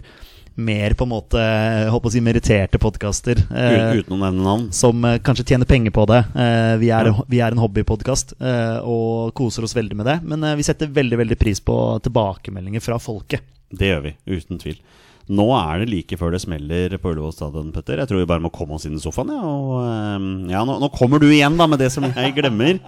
[0.56, 1.42] mer på en måte
[1.92, 3.40] håper å si meritterte podkaster.
[3.48, 4.66] Uten, uten å nevne navn.
[4.76, 6.22] som eh, kanskje tjener penger på det.
[6.36, 10.18] Eh, vi, er, vi er en hobbypodkast eh, og koser oss veldig med det.
[10.28, 13.46] Men eh, vi setter veldig veldig pris på tilbakemeldinger fra folket.
[13.72, 14.82] Det gjør vi, uten tvil.
[15.32, 18.02] Nå er det like før det smeller på Ullevål stadion, Petter.
[18.02, 19.32] Jeg tror vi bare må komme oss inn i sofaen.
[19.32, 22.82] Ja, og, eh, ja nå, nå kommer du igjen da med det som jeg glemmer.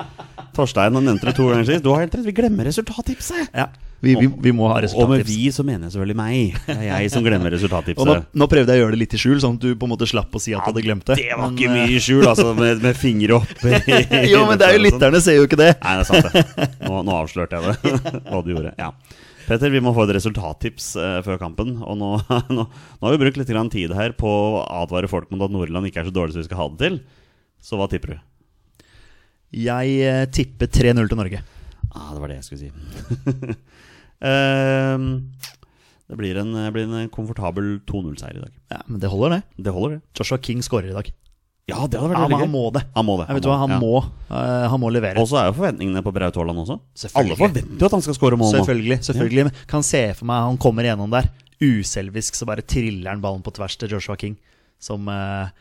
[0.53, 1.85] Torstein nevnte det to ganger sist.
[1.85, 3.53] Du har helt rett, vi glemmer resultattipset!
[3.55, 3.69] Ja,
[4.03, 5.05] vi, vi, vi må ha resultattips.
[5.05, 6.57] Og med vi så mener jeg selvfølgelig meg.
[6.67, 9.19] Det er jeg som glemmer Og nå, nå prøvde jeg å gjøre det litt i
[9.21, 11.15] skjul, sånn at du på en måte slapp å si at du hadde glemt det.
[11.21, 13.53] Det var Men, ikke eh, mye i skjul, altså, med, med fingre opp.
[14.33, 15.69] Jo, men det er jo lytterne ser jo ikke det.
[15.79, 16.67] Nei, det er sant det.
[16.83, 18.75] Nå, nå avslørte jeg det, hva du gjorde.
[18.81, 18.91] Ja.
[19.47, 21.75] Petter, vi må få et resultattips eh, før kampen.
[21.79, 22.11] Og nå,
[22.57, 25.55] nå, nå har vi brukt litt grann tid her på å advare folk mot at
[25.55, 27.01] Nordland ikke er så dårlig som vi skal ha det til.
[27.63, 28.21] Så hva tipper du?
[29.63, 31.43] Jeg eh, tipper 3-0 til Norge.
[31.93, 32.71] Ah, det var det jeg skulle si.
[34.23, 35.07] Ehm,
[36.07, 38.53] det blir en, blir en komfortabel 2-0-seier i dag.
[38.71, 39.63] Ja, Men det holder, det.
[39.65, 40.15] Det holder, det.
[40.15, 41.09] Joshua King skårer i dag.
[41.71, 42.81] Ja, det hadde vært Ja, han må det.
[42.91, 43.27] Han må det.
[43.29, 43.79] Han, hva, Han ja.
[43.79, 45.19] må, uh, han må levere.
[45.21, 46.75] Og så er jo forventningene på Braut Haaland også.
[47.05, 47.23] Selvfølgelig.
[47.23, 48.57] Alle forventer jo at han skal skåre mål nå.
[48.57, 48.97] Selvfølgelig.
[49.07, 49.53] selvfølgelig Ja.
[49.71, 51.29] Kan se for meg han kommer gjennom der.
[51.63, 54.35] Uselvisk så bare triller han ballen på tvers til Joshua King.
[54.83, 55.53] Som eh,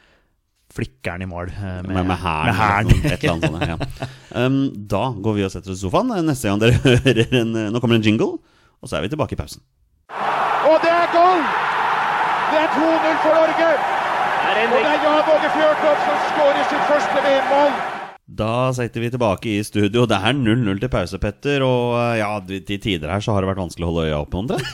[0.72, 2.90] flikker han i mål eh, Med, med med hæren.
[3.04, 3.68] Et eller annet sånt.
[3.68, 4.08] Ja.
[4.32, 6.08] Um, da går vi og setter oss i sofaen.
[6.24, 8.38] Neste gang dere hører en Nå kommer det en jingle,
[8.80, 9.61] og så er vi tilbake i pausen.
[10.64, 11.42] Og det er goal!
[12.48, 13.68] Det er 2-0 for Norge!
[14.52, 17.76] Og det er Jan Åge Fjørtoft som skårer sitt første VM-mål.
[18.32, 20.06] Da setter vi tilbake i studio.
[20.08, 21.64] Det er 0-0 til pause, Petter.
[21.66, 24.40] Og uh, ja, til tider her så har det vært vanskelig å holde øya oppe,
[24.40, 24.64] omtrent.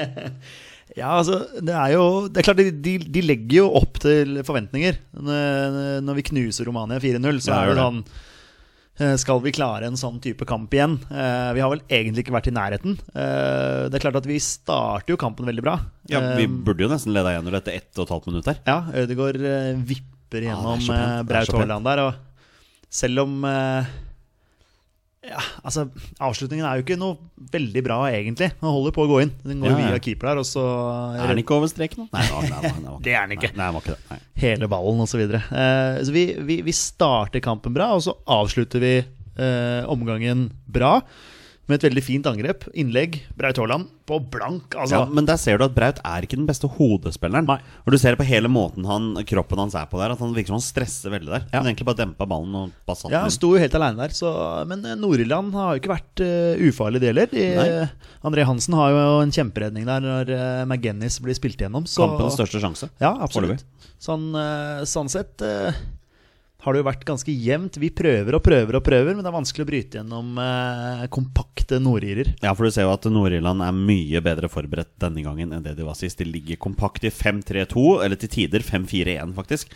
[0.98, 4.40] Ja, altså, det er jo Det er klart, de, de, de legger jo opp til
[4.46, 4.96] forventninger.
[6.02, 8.00] Når vi knuser Romania 4-0, så Ja, er det sånn
[8.98, 10.98] eh, Skal vi klare en sånn type kamp igjen?
[11.10, 12.98] Eh, Vi har vel egentlig ikke vært i nærheten.
[13.14, 15.76] Eh, Det er klart at vi starter jo kampen veldig bra.
[16.10, 18.50] Ja, Vi burde jo nesten leda 1-0 etter ett og et halvt minutt.
[18.66, 19.38] Ja, Ødegaard
[19.86, 21.54] vipper er gjennom er Braut.
[21.54, 22.04] Haaland der.
[22.08, 22.14] Og
[22.90, 23.44] selv om
[25.20, 25.82] Ja, altså
[26.24, 27.18] Avslutningen er jo ikke noe
[27.52, 28.46] veldig bra, egentlig.
[28.56, 29.32] Den holder på å gå inn.
[29.44, 29.90] Den går Ja, ja.
[29.90, 30.62] via keeper der, og så
[31.20, 32.06] Er den ikke over streken nå?
[32.14, 33.50] Nei, nei, nei, nei, nei, Det er den ikke.
[33.58, 34.20] Nei, nei, ikke det.
[34.40, 35.12] Hele ballen osv.
[35.12, 35.42] Så, videre.
[35.52, 40.94] eh, så vi, vi, vi starter kampen bra, og så avslutter vi eh, omgangen bra.
[41.70, 42.64] Med et veldig fint angrep.
[42.74, 43.20] Innlegg.
[43.38, 44.74] Braut Haaland på blank.
[44.74, 47.46] Altså, Ja, men der ser du at Braut er ikke den beste hodespilleren.
[47.46, 47.60] Nei.
[47.84, 50.34] Og du ser det på hele måten han, kroppen hans er på der, at han
[50.34, 51.44] virker som han stresser veldig der.
[51.52, 51.60] Ja.
[51.60, 54.16] Han egentlig bare dempa ballen og bare satt Ja, han sto jo helt aleine der.
[54.16, 54.32] Så,
[54.70, 57.30] men eh, Nord-Irland har jo ikke vært uh, ufarlig, det heller.
[57.30, 57.46] De.
[58.26, 61.86] André Hansen har jo en kjemperedning der når uh, McGennis blir spilt igjennom.
[61.86, 62.90] Så, Kampens største sjanse.
[62.98, 63.62] Ja, absolutt.
[64.00, 65.76] Sånn, uh, sånn sett eh,
[66.60, 67.78] har det jo vært ganske jevnt.
[67.80, 71.80] Vi prøver og prøver og prøver, men det er vanskelig å bryte gjennom eh, kompakte
[71.82, 72.34] nordirer.
[72.44, 75.76] Ja, for du ser jo at Nord-Irland er mye bedre forberedt denne gangen enn det
[75.78, 76.20] de var sist.
[76.20, 79.72] De ligger kompakt i 5-3-2, eller til tider 5-4-1, faktisk.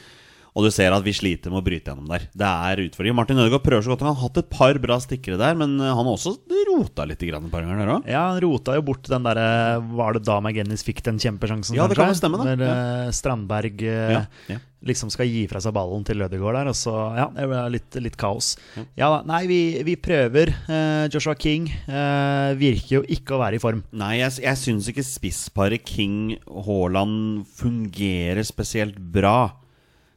[0.55, 2.29] Og du ser at vi sliter med å bryte gjennom der.
[2.31, 3.17] Det er utfordringer.
[3.19, 5.90] Martin Ødegaard prøver så godt han har hatt et par bra stikkere der, men eh,
[5.90, 6.37] han har også
[6.69, 8.07] rota litt grann et par ganger der òg.
[8.11, 11.75] Ja, han rota jo bort den derre Var det da McGinnis fikk den kjempesjansen?
[11.75, 12.55] Ja, det kan jo stemme, da.
[12.55, 12.77] Når ja.
[13.14, 14.21] Strandberg eh, Ja,
[14.53, 14.61] ja.
[14.87, 17.99] liksom skal gi fra seg ballen til Ødegaard der, og så Ja, det ble litt,
[18.07, 18.53] litt kaos.
[18.99, 20.55] Ja da, nei, vi, vi prøver.
[20.71, 23.83] Eh, Joshua King eh, virker jo ikke å være i form.
[23.90, 29.63] Nei, jeg, jeg syns ikke spissparet King-Haaland fungerer spesielt bra.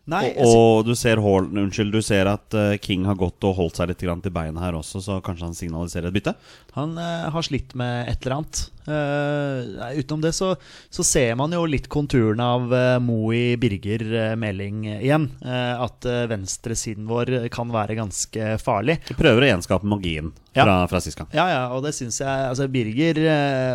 [0.08, 3.58] Nei, og, og du ser Hall, unnskyld, du ser at eh, King har gått og
[3.58, 6.32] holdt seg litt grann til beina her også, så kanskje han signaliserer et bytte?
[6.78, 8.62] Han uh, har slitt med et eller annet.
[8.88, 10.54] Uh, utenom det så,
[10.94, 15.28] så ser man jo litt konturene av uh, Moe Birger uh, Meling igjen.
[15.44, 19.02] At uh, venstresiden vår kan være ganske farlig.
[19.10, 20.64] Vi prøver å gjenskape magien Ja.
[20.64, 21.28] fra, fra sist gang.
[21.36, 23.20] Ja, ja, og det syns jeg altså Birger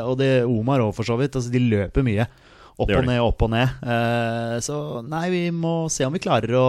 [0.08, 1.36] og det Omar òg, for så vidt.
[1.36, 2.26] Altså, de løper mye.
[2.82, 3.76] Opp og ned, opp og ned.
[3.82, 6.66] Eh, så nei, vi må se om vi klarer å,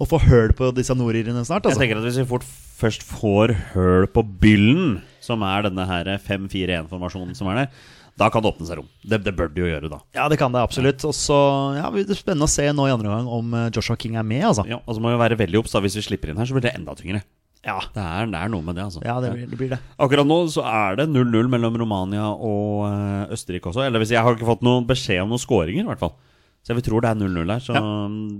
[0.00, 1.66] å få høl på disse nordirene snart.
[1.66, 1.82] Jeg Altså.
[1.84, 7.34] tenker at Hvis vi fort først får høl på byllen, som er denne her 5-4-1-formasjonen
[7.36, 7.70] som er der,
[8.16, 8.86] da kan det åpne seg rom.
[9.04, 9.98] Det, det bør det jo gjøre, da.
[10.16, 11.02] Ja, det kan det absolutt.
[11.04, 11.36] Og så
[11.76, 14.24] ja, blir det spennende å se nå i andre omgang om eh, Joshua King er
[14.24, 14.64] med, altså.
[14.68, 15.74] Ja, og så må vi være veldig obs.
[15.84, 17.20] Hvis vi slipper inn her, så blir det enda tyngre.
[17.66, 19.02] Ja, Det er, det er noe med det, altså.
[19.02, 19.80] ja det, blir, det blir det.
[19.98, 23.82] Akkurat nå så er det 0-0 mellom Romania og eh, Østerrike også.
[23.86, 26.14] Eller hvis jeg har ikke fått noen beskjed om noen skåringer, i hvert fall.
[26.66, 27.62] Så jeg tror det er 0-0 her.
[27.62, 27.82] Så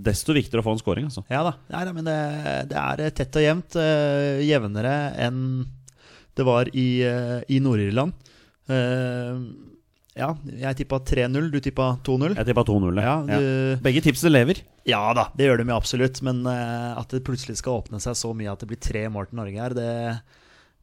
[0.07, 1.23] desto viktigere å få en skåring, altså.
[1.31, 1.53] Ja da.
[1.71, 2.17] Nei, men det,
[2.73, 3.77] det er eh, tett og jevnt.
[3.79, 4.95] Uh, jevnere
[5.27, 5.43] enn
[6.37, 8.15] det var i, uh, i Nord-Irland.
[8.67, 9.39] Eh,
[10.17, 12.37] ja, jeg tippa 3-0, du tippa 2-0.
[12.39, 13.01] Jeg tippa 2-0.
[13.03, 13.39] Ja, Ja.
[13.39, 14.63] du- Begge tipsene lever.
[14.89, 16.23] Ja da, det gjør de jo absolutt.
[16.23, 19.29] Men eh, at det plutselig skal åpne seg så mye at det blir tre mål
[19.29, 19.91] til Norge her, det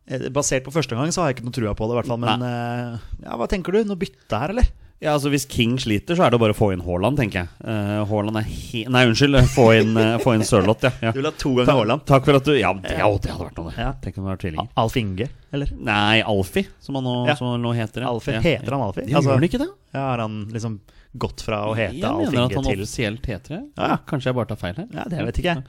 [0.08, 2.12] eh, Basert på første gang så har jeg ikke noe trua på det, i hvert
[2.12, 2.20] fall.
[2.20, 3.84] Men eh, ja, hva tenker du?
[3.88, 4.68] Noe bytte her, eller?
[5.04, 7.50] Ja, altså Hvis King sliter, så er det bare å få inn Haaland, tenker jeg.
[7.60, 8.86] Uh, Haaland er he...
[8.88, 9.36] Nei, unnskyld.
[9.58, 10.94] Få inn, uh, få inn Sørloth, ja.
[11.04, 11.12] ja.
[11.12, 12.06] Du vil ha to ganger Haaland?
[12.08, 13.78] Takk for at du Ja, det, ja, det hadde vært noe, det.
[13.84, 13.92] Ja.
[14.06, 14.70] Tenk om det var tvillinger.
[14.86, 15.74] Alf Inge, eller?
[15.92, 17.36] Nei, Alfie, som han nå, Ja.
[17.40, 18.08] som han nå heter.
[18.08, 18.14] ja.
[18.16, 19.06] Alfie, Heter han Alfie?
[19.12, 19.70] Ja, Gjør han ikke det?
[19.94, 20.80] Ja, Har han liksom
[21.14, 23.64] gått fra å hete Jeg mener at han offisielt heter det.
[23.78, 23.98] Ja, ja.
[24.10, 24.88] Kanskje jeg bare tar feil her.
[24.96, 25.66] Ja, det vet ikke jeg.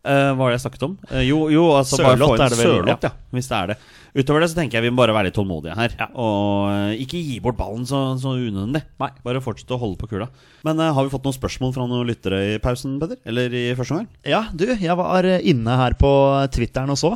[0.00, 0.92] Eh, hva var det jeg snakket om?
[1.10, 3.10] Uh, jo, jo, altså inn er det vel, Sørloth, ja.
[3.36, 3.76] Hvis det er det.
[4.16, 5.96] Utover det så tenker jeg vi må bare være litt tålmodige her.
[5.98, 6.06] Ja.
[6.16, 8.80] Og uh, ikke gi bort ballen så, så unødvendig.
[9.02, 9.10] Nei.
[9.26, 10.30] Bare fortsette å holde på kula.
[10.64, 13.20] Men har vi fått noen spørsmål fra noen lyttere i pausen, Peder?
[13.28, 14.08] Eller i første omgang?
[14.24, 16.12] Ja, du, jeg var inne her på
[16.56, 17.12] Twitteren og så.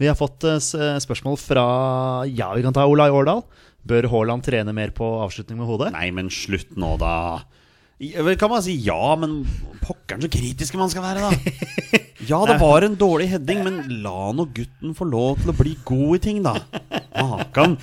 [0.00, 0.48] Vi har fått
[1.04, 1.66] spørsmål fra
[2.32, 3.44] Ja, vi kan ta Olai Årdal.
[3.86, 5.90] Bør Haaland trene mer på avslutning med hodet?
[5.92, 7.42] Nei, men slutt nå, da.
[8.40, 9.42] Kan man si ja, men
[9.82, 12.00] pokkeren så kritisk man skal være, da.
[12.28, 15.72] Ja, det var en dårlig heading, men la nå gutten få lov til å bli
[15.88, 16.54] god i ting, da.
[17.18, 17.76] Makan.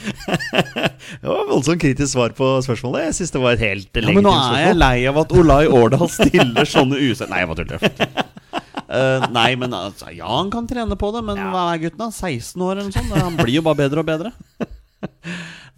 [1.19, 3.10] Det var voldsomt kritisk svar på spørsmålet.
[3.10, 5.63] Jeg syns det var et helt Ja, men nå er jeg lei av at Olai
[5.67, 7.32] Årdal stiller sånne usett...
[7.32, 8.28] Nei, jeg bare tuller.
[8.89, 12.10] Uh, nei, men altså, ja, han kan trene på det, men hva er gutten da?
[12.10, 13.15] 16 år eller noe sånt?
[13.21, 14.34] Han blir jo bare bedre og bedre.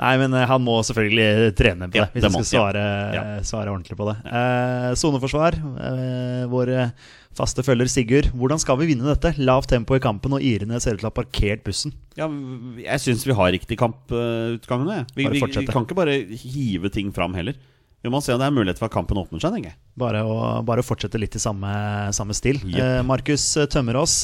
[0.01, 3.23] Nei, men eh, han må selvfølgelig trene på det, hvis han skal svare, ja.
[3.45, 4.17] svare ordentlig på det.
[4.25, 6.93] Eh, Soneforsvar, eh, vår eh,
[7.37, 8.31] faste følger Sigurd.
[8.33, 9.35] Hvordan skal vi vinne dette?
[9.41, 11.93] Lavt tempo i kampen, og irene ser ut til å ha parkert bussen.
[12.17, 12.27] Ja,
[12.81, 15.03] jeg syns vi har riktig kamputgang nå.
[15.13, 17.59] Vi, vi, vi kan ikke bare hive ting fram heller.
[18.01, 19.67] Vi må se om det er mulighet for at kampen åpner seg,
[19.99, 21.69] Bare å, Bare å fortsette litt i samme,
[22.17, 22.57] samme stil.
[22.65, 22.81] Yep.
[22.81, 24.15] Eh, Markus eh, Tømmerås.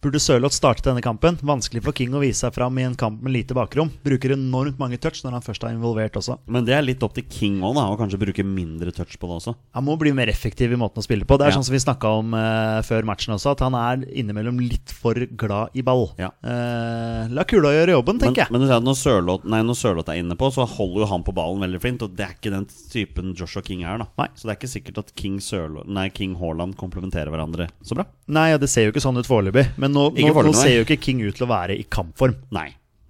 [0.00, 1.36] Burde Sørloth starte denne kampen?
[1.44, 3.90] Vanskelig for King å vise seg fram i en kamp med lite bakrom.
[4.00, 6.38] Bruker enormt mange touch når han først er involvert også.
[6.48, 7.84] Men det er litt opp til King òg, da.
[7.92, 9.52] å kanskje bruke mindre touch på det også.
[9.76, 11.36] Han må bli mer effektiv i måten å spille på.
[11.36, 11.58] Det er Ja.
[11.58, 15.12] sånn som vi snakka om uh, før matchen også, at han er innimellom litt for
[15.36, 16.06] glad i ball.
[16.16, 16.30] Ja.
[16.40, 18.56] Uh, la kula gjøre jobben, Men, tenker jeg.
[18.56, 21.80] men Sørloth, nei, når Sørloth er inne på, så holder jo han på ballen veldig
[21.84, 22.00] flint.
[22.08, 24.08] Og det er ikke den typen Joshua King er, da.
[24.16, 24.28] Nei.
[24.32, 28.08] Så det er ikke sikkert at King, Sørlo nei, King Haaland komplementerer hverandre så bra.
[28.32, 29.76] Nei, ja, det ser jo ikke sånn ut foreløpig.
[29.90, 32.36] Men nå, nå, nå ser jo ikke King ut til å være i kampform.
[32.54, 32.68] Nei,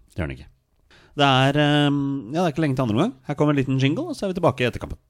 [0.08, 0.48] det gjør han ikke.
[1.20, 3.14] Det er, ehm, ja, det er ikke lenge til andre omgang.
[3.28, 5.00] Her kommer en liten jingle, og så er vi tilbake etter kampen.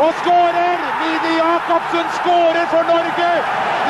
[0.00, 0.84] Og skårer!
[1.00, 3.30] Mini Jacobsen skårer for Norge!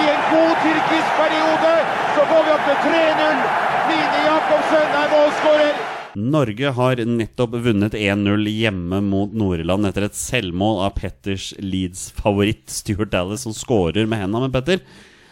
[0.01, 1.73] I en god tyrkisk periode
[2.15, 3.43] så går vi opp til 3-0.
[3.91, 5.83] Mini Jacobsen er målskårer.
[6.21, 13.13] Norge har nettopp vunnet 1-0 hjemme mot Nord-Irland etter et selvmål av Petters Leeds-favoritt Stuart
[13.15, 14.49] Dallas, som skårer med hendene.
[14.49, 14.83] Men Petter,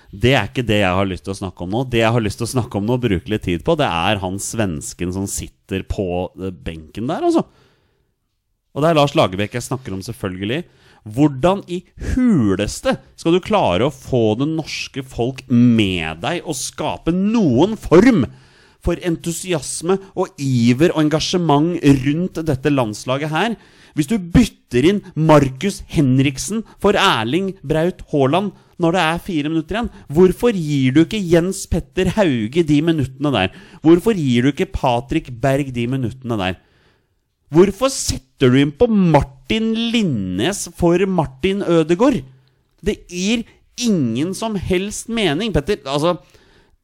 [0.09, 1.85] det er ikke det jeg har lyst til å snakke om nå.
[1.93, 3.89] Det jeg har lyst til å snakke om nå, og bruke litt tid på, det
[3.89, 6.07] er han svensken som sitter på
[6.41, 7.45] eh, benken der, altså.
[8.73, 10.63] Og det er Lars Lagerbäck jeg snakker om, selvfølgelig.
[11.09, 11.83] Hvordan i
[12.15, 18.25] huleste skal du klare å få det norske folk med deg og skape noen form
[18.85, 23.59] for entusiasme og iver og engasjement rundt dette landslaget her?
[23.99, 29.77] Hvis du bytter inn Markus Henriksen for Erling Braut Haaland når det er fire minutter
[29.77, 33.61] igjen, hvorfor gir du ikke Jens Petter Hauge de minuttene der?
[33.83, 36.59] Hvorfor gir du ikke Patrick Berg de minuttene der?
[37.51, 42.21] Hvorfor setter du inn på Martin Linnes for Martin Ødegaard?
[42.85, 43.47] Det gir
[43.81, 45.81] ingen som helst mening, Petter.
[45.89, 46.19] Altså,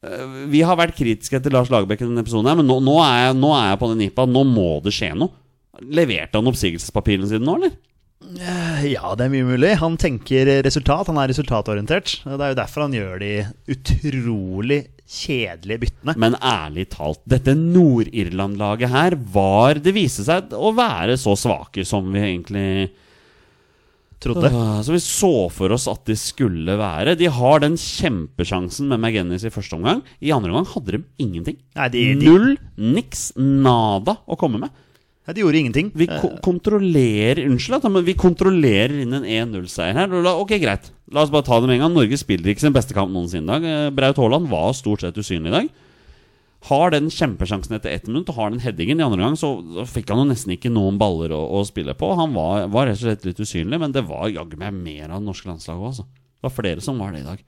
[0.03, 2.97] øh, vi har vært kritiske til Lars Lagerbäck i denne episoden, her, men nå, nå,
[3.03, 4.27] er jeg, nå er jeg på den nippa.
[4.27, 5.31] Nå må det skje noe.
[5.79, 7.75] Leverte han oppsigelsespapirene sine nå, eller?
[8.23, 9.75] Ja, det er mye mulig.
[9.81, 11.09] Han tenker resultat.
[11.11, 12.19] Han er resultatorientert.
[12.23, 13.31] Det er jo derfor han gjør de
[13.75, 16.15] utrolig kjedelige byttene.
[16.17, 22.07] Men ærlig talt, dette Nord-Irland-laget her var Det viste seg å være så svake som
[22.13, 22.69] vi egentlig
[24.25, 24.49] Trodde.
[24.81, 27.17] Som vi så for oss at de skulle være.
[27.19, 30.01] De har den kjempesjansen med McGennis i første omgang.
[30.23, 31.59] I andre omgang hadde de ingenting.
[31.77, 32.55] Nei, de, de, Null,
[32.95, 34.73] niks, nada å komme med.
[35.25, 35.91] Ja, de gjorde ingenting.
[35.97, 40.07] Vi ko kontrollerer Unnskyld, men vi kontrollerer inn en 1-0-seier her.
[40.21, 40.91] La- Ok, greit.
[41.11, 41.93] La oss bare ta det med en gang.
[41.97, 43.65] Norge spiller ikke sin beste kamp noensinne i dag.
[43.65, 45.69] Eh, Braut Haaland var stort sett usynlig i dag.
[46.65, 49.83] Har den kjempesjansen etter ett minutt og har den headingen i andre gang, så så
[49.85, 52.09] fikk han jo nesten ikke noen baller å, å spille på.
[52.17, 55.19] Han var, var rett og slett litt usynlig, men det var jaggu meg mer av
[55.21, 56.05] det norske landslaget òg, altså.
[56.09, 57.43] Det var flere som var det i dag.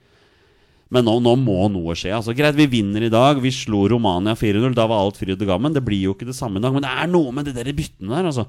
[0.93, 2.13] Men nå, nå må noe skje.
[2.15, 3.41] altså Greit, vi vinner i dag.
[3.43, 4.71] Vi slo Romania 4-0.
[4.77, 5.73] Da var alt fryd og gammen.
[5.75, 6.71] Det blir jo ikke det samme i dag.
[6.75, 8.47] Men det er noe med de der byttene der, altså.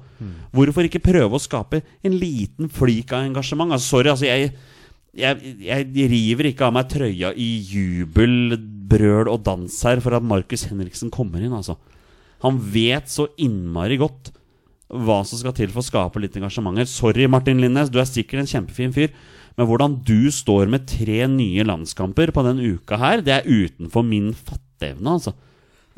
[0.55, 3.75] Hvorfor ikke prøve å skape en liten flik av engasjement?
[3.75, 4.53] Altså, sorry, altså, jeg,
[5.19, 8.55] jeg, jeg river ikke av meg trøya i jubel,
[8.89, 11.75] brøl og dans her for at Markus Henriksen kommer inn, altså.
[12.45, 14.31] Han vet så innmari godt
[14.89, 16.79] hva som skal til for å skape litt engasjement.
[16.89, 19.11] Sorry, Martin Linnes, du er sikkert en kjempefin fyr.
[19.59, 24.05] Men hvordan du står med tre nye landskamper på den uka her, det er utenfor
[24.07, 25.33] min fatteevne, altså.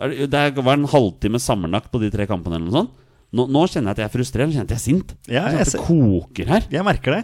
[0.02, 2.96] Det var en halvtime sammenlagt på de tre kampene, eller noe sånt.
[3.38, 4.50] Nå, nå kjenner jeg at jeg er frustrert.
[4.50, 5.14] Nå kjenner jeg at jeg er sint.
[5.30, 6.66] Ja, Jeg det koker her.
[6.74, 7.22] Jeg merker det.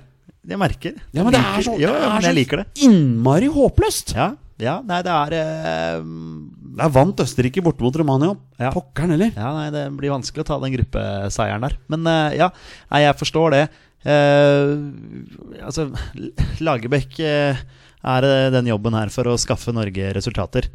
[0.48, 1.00] Jeg merker.
[1.12, 2.68] Ja, men det er så, ja, det er men så jeg liker det.
[2.88, 4.14] innmari håpløst!
[4.16, 4.30] Ja,
[4.64, 6.06] ja nei, det er uh,
[6.78, 8.38] Det er vant Østerrike borte mot Romania.
[8.62, 8.72] Ja.
[8.78, 9.34] Pokkeren heller.
[9.36, 11.76] Ja, nei, det blir vanskelig å ta den gruppeseieren der.
[11.92, 12.48] Men uh, ja,
[12.94, 13.66] nei, jeg forstår det.
[14.06, 14.74] Eh,
[15.66, 15.88] altså,
[16.64, 17.58] Lagerbäck eh,
[18.08, 20.70] er eh, den jobben her for å skaffe Norge resultater.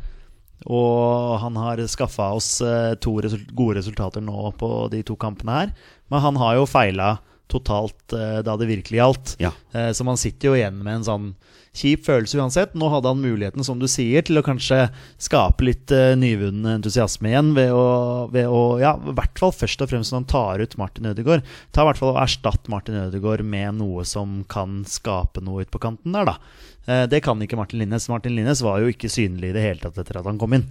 [0.70, 5.58] Og han har skaffa oss eh, to resul gode resultater nå på de to kampene
[5.58, 5.74] her.
[6.12, 7.16] Men han har jo feila
[7.50, 9.34] totalt eh, da det virkelig gjaldt.
[9.42, 9.50] Ja.
[9.72, 11.26] Eh, Så man sitter jo igjen med en sånn
[11.72, 12.74] kjip følelse uansett.
[12.76, 17.30] Nå hadde han muligheten, som du sier, til å kanskje skape litt uh, nyvunnen entusiasme
[17.30, 20.60] igjen ved å, ved å Ja, i hvert fall først og fremst når han tar
[20.60, 21.46] ut Martin Ødegaard.
[21.72, 25.72] Ta i hvert fall og Erstatt Martin Ødegaard med noe som kan skape noe ut
[25.72, 26.36] på kanten der, da.
[26.84, 28.10] Eh, Det kan ikke Martin Linnes.
[28.12, 30.68] Martin Linnes var jo ikke synlig i det hele tatt etter at han kom inn.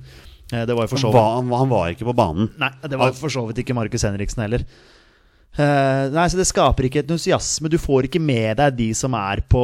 [0.51, 2.49] Det var jo for så vidt han var ikke på banen.
[2.59, 4.65] Nei, det var for så vidt ikke Markus Henriksen heller.
[5.51, 7.71] Eh, nei, så Det skaper ikke entusiasme.
[7.71, 9.63] Du får ikke med deg de som er på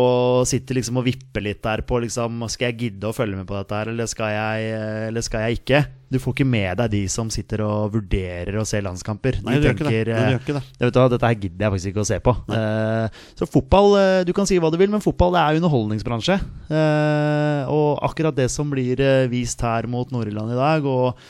[0.50, 3.56] Sitter liksom og vipper litt der på liksom Skal jeg gidde å følge med på
[3.56, 5.86] dette her, eller skal jeg, eh, eller skal jeg ikke?
[6.08, 9.42] Du får ikke med deg de som sitter og vurderer å se landskamper.
[9.44, 10.04] Nei, du du gjør ikke det.
[10.08, 10.62] du eh, gjør ikke det.
[10.80, 12.36] vet du Dette her gidder jeg faktisk ikke å se på.
[12.48, 16.40] Uh, så fotball eh, Du kan si hva du vil, men fotball det er underholdningsbransje.
[16.72, 21.28] Uh, og akkurat det som blir eh, vist her mot Nord-Irland i dag, og,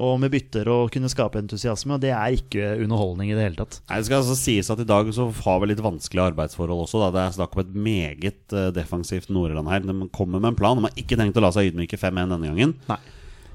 [0.00, 3.58] og med bytter og kunne skape entusiasme, og det er ikke underholdning i det hele
[3.60, 3.80] tatt.
[3.90, 7.02] Nei, Det skal altså sies at i dag så har vi litt vanskelige arbeidsforhold også.
[7.04, 7.10] Da.
[7.12, 9.80] Det er snakk om et meget eh, defensivt Nord-Irland her.
[9.84, 10.78] De kommer med en plan.
[10.80, 12.74] De har ikke tenkt å la seg ydmyke 5-1 denne gangen.
[12.88, 12.98] Nei.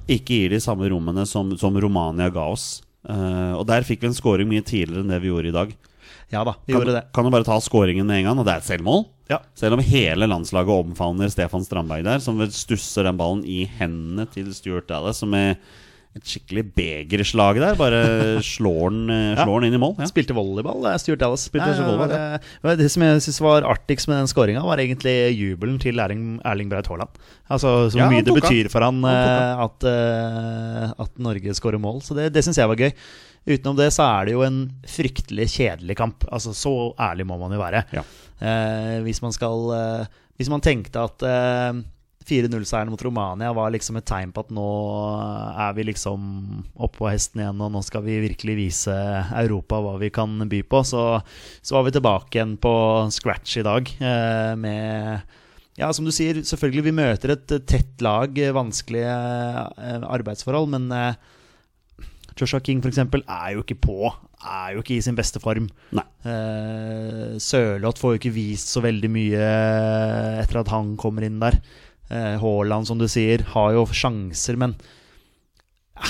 [0.08, 2.68] Ikke gir de samme rommene som, som Romania ga oss.
[3.08, 5.74] Uh, og der fikk vi en scoring mye tidligere enn det vi gjorde i dag.
[6.32, 7.02] Ja da, vi Kan, gjorde det.
[7.16, 9.02] kan du bare ta scoringen med en gang, og det er et selvmål?
[9.32, 9.38] Ja.
[9.56, 14.26] Selv om hele landslaget omfavner Stefan Strandberg der, som vel stusser den ballen i hendene
[14.32, 15.56] til Stuart Dallas, som med
[16.18, 18.00] et skikkelig begerslag der bare
[18.44, 19.44] slår den, eh, Ja.
[19.46, 19.94] slår den inn i mål.
[20.02, 20.08] Ja.
[20.10, 21.46] Spilte volleyball, er Stuart Dallas.
[21.48, 22.12] Spilte Nei, volleyball,
[22.68, 26.36] det, det som jeg synes var artigst med den skåringa, var egentlig jubelen til Erling,
[26.44, 27.16] Erling Braut Haaland.
[27.48, 31.80] Altså Så Ja, mye det betyr for han, Han eh, at, eh, at Norge skårer
[31.80, 32.02] mål.
[32.04, 32.92] Så det, det syns jeg var gøy.
[33.48, 36.26] Utenom det så er det jo en fryktelig kjedelig kamp.
[36.28, 37.84] Altså Så ærlig må man jo være.
[37.96, 38.02] Ja.
[38.44, 40.04] Eh, hvis man skal eh,
[40.38, 41.80] Hvis man tenkte at eh,
[42.28, 44.68] 4-0-seieren mot Romania var liksom et tegn på at nå
[45.64, 46.28] er vi liksom
[46.76, 48.94] oppå på hesten igjen, og nå skal vi virkelig vise
[49.38, 50.82] Europa hva vi kan by på.
[50.86, 51.02] Så,
[51.62, 52.72] så var vi tilbake igjen på
[53.14, 55.36] scratch i dag eh, med
[55.78, 59.12] ja, som du sier, selvfølgelig vi møter et tett lag, eh, vanskelige
[59.78, 61.12] eh, arbeidsforhold, men eh,
[62.38, 64.10] Joshua King for eksempel er jo ikke på,
[64.42, 65.68] er jo ikke i sin beste form.
[65.94, 66.04] Nei.
[66.26, 69.50] Eh, Sørloth får jo ikke vist så veldig mye
[70.42, 71.58] etter at han kommer inn der.
[72.08, 74.74] Eh, Haaland, som du sier, har jo sjanser, men
[75.98, 76.08] ja,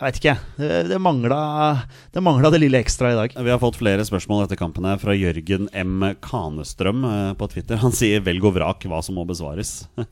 [0.00, 0.34] jeg veit ikke.
[0.56, 1.40] Det, det mangla
[2.14, 3.34] det, mangla det lille ekstra i dag.
[3.34, 6.04] Vi har fått flere spørsmål etter kampen her fra Jørgen M.
[6.24, 7.82] Kanestrøm eh, på Twitter.
[7.82, 9.82] Han sier 'velg og vrak hva som må besvares'.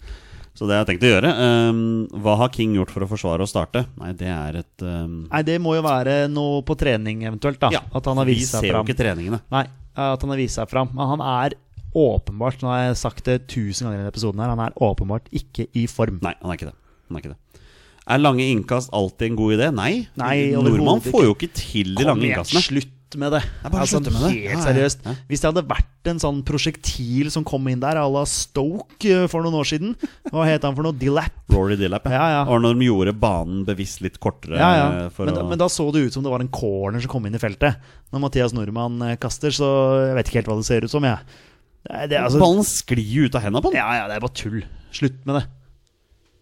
[0.59, 1.29] Så det har jeg tenkt å gjøre.
[1.71, 1.83] Um,
[2.19, 3.85] hva har King gjort for å forsvare og starte?
[4.01, 7.71] Nei, det er et um, Nei, det må jo være noe på trening eventuelt, da.
[7.77, 9.39] Ja, at han har Vi vist seg ser jo ikke treningene.
[9.55, 9.63] Nei,
[9.95, 10.91] at han har vist seg fram.
[10.99, 11.55] Men han er
[11.99, 15.27] åpenbart, nå har jeg sagt det tusen ganger i denne episoden her, han er åpenbart
[15.35, 16.21] ikke i form.
[16.25, 16.77] Nei, han er ikke det.
[17.09, 17.65] Han er ikke det.
[18.09, 19.67] Er lange innkast alltid en god idé?
[19.77, 19.91] Nei.
[20.17, 22.63] Nei, Nordmann får jo ikke til de lange innkastene.
[22.65, 23.41] slutt med det.
[23.65, 24.31] bare altså, slutte med det.
[24.33, 25.05] Helt Ja, ja, seriøst.
[25.05, 25.13] ja.
[25.31, 29.27] Hvis det hadde vært en sånn prosjektil som kom inn der à la Stoke eh,
[29.33, 29.95] for noen år siden
[30.29, 30.97] Hva het han for noe?
[30.97, 31.33] Dillap?
[31.53, 32.43] Rory Dillap, Ja, ja.
[32.53, 34.57] Og når de gjorde banen bevisst litt kortere.
[34.61, 34.89] Ja, ja.
[35.09, 35.47] eh, Men, å...
[35.49, 37.77] men da så det ut som det var en corner som kom inn i feltet.
[38.13, 39.69] Når Mathias Nordmann eh, kaster, så
[40.11, 41.19] jeg vet ikke helt hva det ser ut som, jeg.
[41.85, 43.81] Det, det, altså, Ballen sklir jo ut av hendene på den.
[43.81, 44.61] Ja, ja, det er bare tull.
[44.95, 45.45] Slutt med det.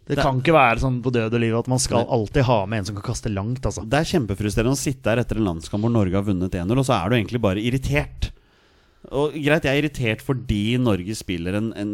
[0.06, 2.78] Det kan ikke være sånn på død og liv at man skal alltid ha med
[2.78, 3.82] en som kan kaste langt, altså.
[3.82, 6.86] Det er kjempefrustrerende å sitte her etter en landskamp hvor Norge har vunnet 1-0, og
[6.86, 8.30] så er du egentlig bare irritert.
[9.14, 11.90] Og Greit, jeg er irritert fordi Norge spiller en, en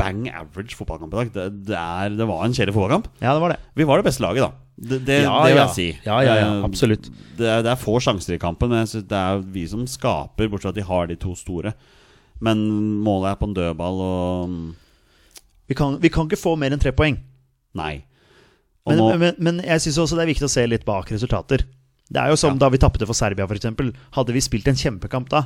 [0.00, 1.30] bang average fotballkamp i dag.
[1.36, 3.12] Det, det, er, det var en kjedelig fotballkamp.
[3.20, 3.60] Ja, det var det.
[3.80, 4.66] Vi var det beste laget, da.
[4.80, 5.68] Det, det, Ja, det vil ja.
[5.68, 5.88] jeg si.
[6.08, 7.08] Ja, ja, ja, Eh, absolutt.
[7.36, 10.70] Det er, det er få sjanser i kampen, men det er vi som skaper, bortsett
[10.70, 11.74] fra at de har de to store.
[12.44, 12.62] Men
[13.04, 14.54] målet er på en dødball, og
[15.70, 17.20] Vi kan, vi kan ikke få mer enn tre poeng.
[17.78, 18.04] Nei.
[18.88, 21.62] Men, nå, men, men jeg syns også det er viktig å se litt bak resultater.
[22.10, 23.68] Det er jo som da vi tapte for Serbia, f.eks.
[24.16, 25.44] Hadde vi spilt en kjempekamp da,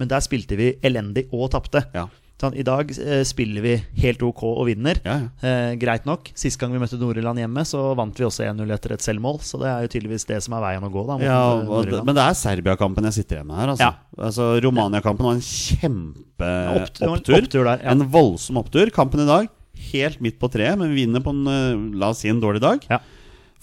[0.00, 1.84] men der spilte vi elendig og tapte.
[1.92, 2.06] ja.
[2.36, 4.98] I dag eh, spiller vi helt ok og vinner.
[5.06, 5.28] Ja, ja.
[5.40, 6.28] Eh, greit nok.
[6.36, 9.40] Sist gang vi møtte Nord-Irland hjemme, så vant vi også 1-0 etter et selvmål.
[9.40, 11.06] Så det er jo tydeligvis det som er veien å gå.
[11.08, 13.72] da Ja, eh, det, men det er Serbia-kampen jeg sitter igjen med her.
[13.72, 13.90] Altså,
[14.28, 17.38] altså Romania-kampen var en kjempeopptur.
[17.40, 17.96] opptur der, ja.
[17.96, 18.92] En voldsom opptur.
[18.92, 19.48] Kampen i dag
[19.92, 22.60] helt midt på treet, men vi vinner på en eh, la oss si en dårlig
[22.64, 22.84] dag.
[22.92, 23.00] Ja.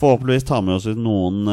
[0.02, 1.46] Forhåpentligvis tar med oss ut noen,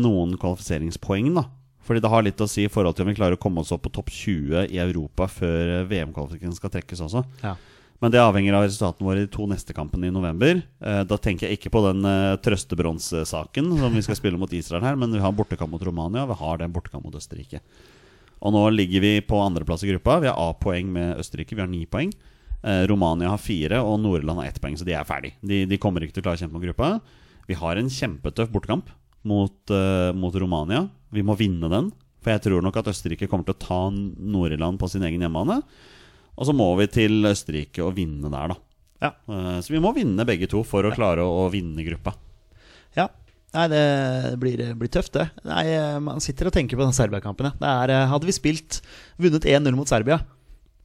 [0.00, 1.48] noen kvalifiseringspoeng, da.
[1.90, 3.72] Fordi det har litt å si i forhold til om vi klarer å komme oss
[3.74, 7.24] opp på topp 20 i Europa før eh, VM-kvalifiken skal trekkes også.
[7.42, 7.56] Ja.
[8.00, 10.62] Men det avhenger av resultatene våre i de to neste kampene i november.
[10.80, 14.86] Eh, da tenker jeg ikke på den eh, trøstebronssaken som vi skal spille mot Israel
[14.86, 17.58] her, men vi har bortekamp mot Romania, vi har den bortekamp mot Østerrike.
[18.40, 20.20] Og nå ligger vi på andreplass i gruppa.
[20.22, 22.14] Vi har A-poeng med Østerrike, vi har ni poeng.
[22.62, 25.34] Eh, Romania har fire, og Nord-Irland har ett poeng, så de er ferdig.
[25.42, 26.94] De, de kommer ikke til å klare å kjempe mot gruppa.
[27.50, 28.94] Vi har en kjempetøff bortekamp
[29.26, 29.74] mot,
[30.16, 30.86] mot Romania.
[31.12, 31.90] Vi må vinne den,
[32.22, 35.60] for jeg tror nok at Østerrike kommer til å ta Nord-Irland på sin egen hjemmebane.
[36.38, 38.58] Og så må vi til Østerrike og vinne der, da.
[39.00, 39.10] Ja.
[39.32, 42.14] Eh, Så vi må vinne begge to for å klare å, å vinne gruppa.
[42.96, 43.08] Ja.
[43.56, 43.80] Nei, det
[44.38, 45.24] blir, blir tøft, det.
[45.42, 45.64] Nei,
[45.98, 47.50] Man sitter og tenker på den Serbia-kampen.
[47.58, 48.78] er, eh, Hadde vi spilt
[49.18, 50.20] vunnet 1-0 mot Serbia,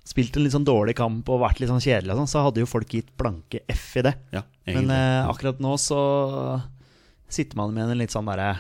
[0.05, 2.69] spilt en litt sånn dårlig kamp og vært litt sånn kjedelig, sånn, så hadde jo
[2.69, 4.15] folk gitt blanke F i det.
[4.34, 5.99] Ja, Men eh, akkurat nå så
[7.30, 8.55] sitter man med en litt sånn derre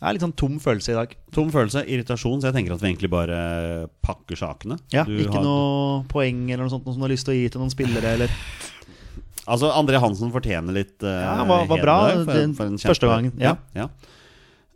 [0.00, 1.14] ja, Litt sånn tom følelse i dag.
[1.32, 4.78] Tom følelse, irritasjon, så jeg tenker at vi egentlig bare pakker sakene.
[4.92, 7.34] Ja, Du Ikke har- noe poeng eller noe sånt noe som du har lyst til
[7.34, 8.30] å gi til noen spillere, eller
[9.50, 11.94] Altså, André Hansen fortjener litt uh, Ja, han var- var bra
[12.24, 13.56] den første gangen, ja.
[13.74, 13.88] ja.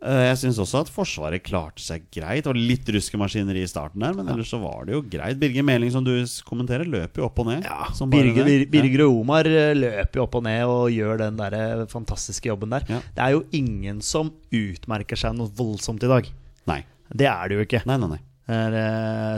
[0.05, 2.43] Eh, jeg syns også at Forsvaret klarte seg greit.
[2.45, 5.39] Det var litt ruskemaskineri i starten der, men ellers så var det jo greit.
[5.41, 6.13] Birger Meling, som du
[6.45, 7.65] kommenterer, løper jo opp og ned.
[7.65, 8.45] Ja, som Birger.
[8.69, 12.51] Birger og Omar eh, løper jo opp og ned og gjør den der eh, fantastiske
[12.51, 12.85] jobben der.
[12.91, 13.01] Ja.
[13.17, 16.31] Det er jo ingen som utmerker seg noe voldsomt i dag.
[16.69, 16.79] Nei.
[17.09, 17.85] Det er det jo ikke.
[17.89, 18.23] Nei, nei, nei.
[18.45, 18.75] Er,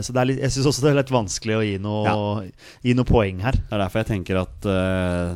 [0.04, 2.42] så det er litt, jeg syns også det er litt vanskelig å gi noe,
[2.84, 3.56] gi noe poeng her.
[3.56, 4.68] Det er derfor jeg tenker at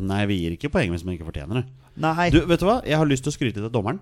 [0.04, 1.70] Nei, vi gir ikke poeng hvis man ikke fortjener det.
[2.04, 2.28] Nei.
[2.36, 2.82] Du, vet du hva?
[2.84, 4.02] Jeg har lyst til å skryte til dommeren.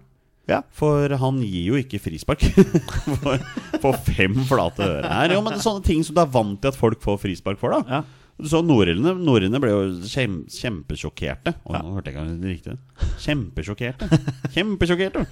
[0.49, 0.61] Ja.
[0.75, 2.43] For han gir jo ikke frispark
[3.21, 3.43] for,
[3.83, 5.35] for fem flate øre her.
[5.35, 7.61] Jo, men det er sånne ting som du er vant til at folk får frispark
[7.61, 7.99] for, da.
[7.99, 8.01] Ja.
[8.39, 11.53] Du så Norrøne, Norrøne ble jo kjem, kjempesjokkerte.
[11.59, 11.81] Ja.
[11.83, 12.77] nå hørte jeg ikke det riktige.
[13.25, 14.19] Kjempesjokkerte.
[14.55, 15.25] Kjempesjokkerte.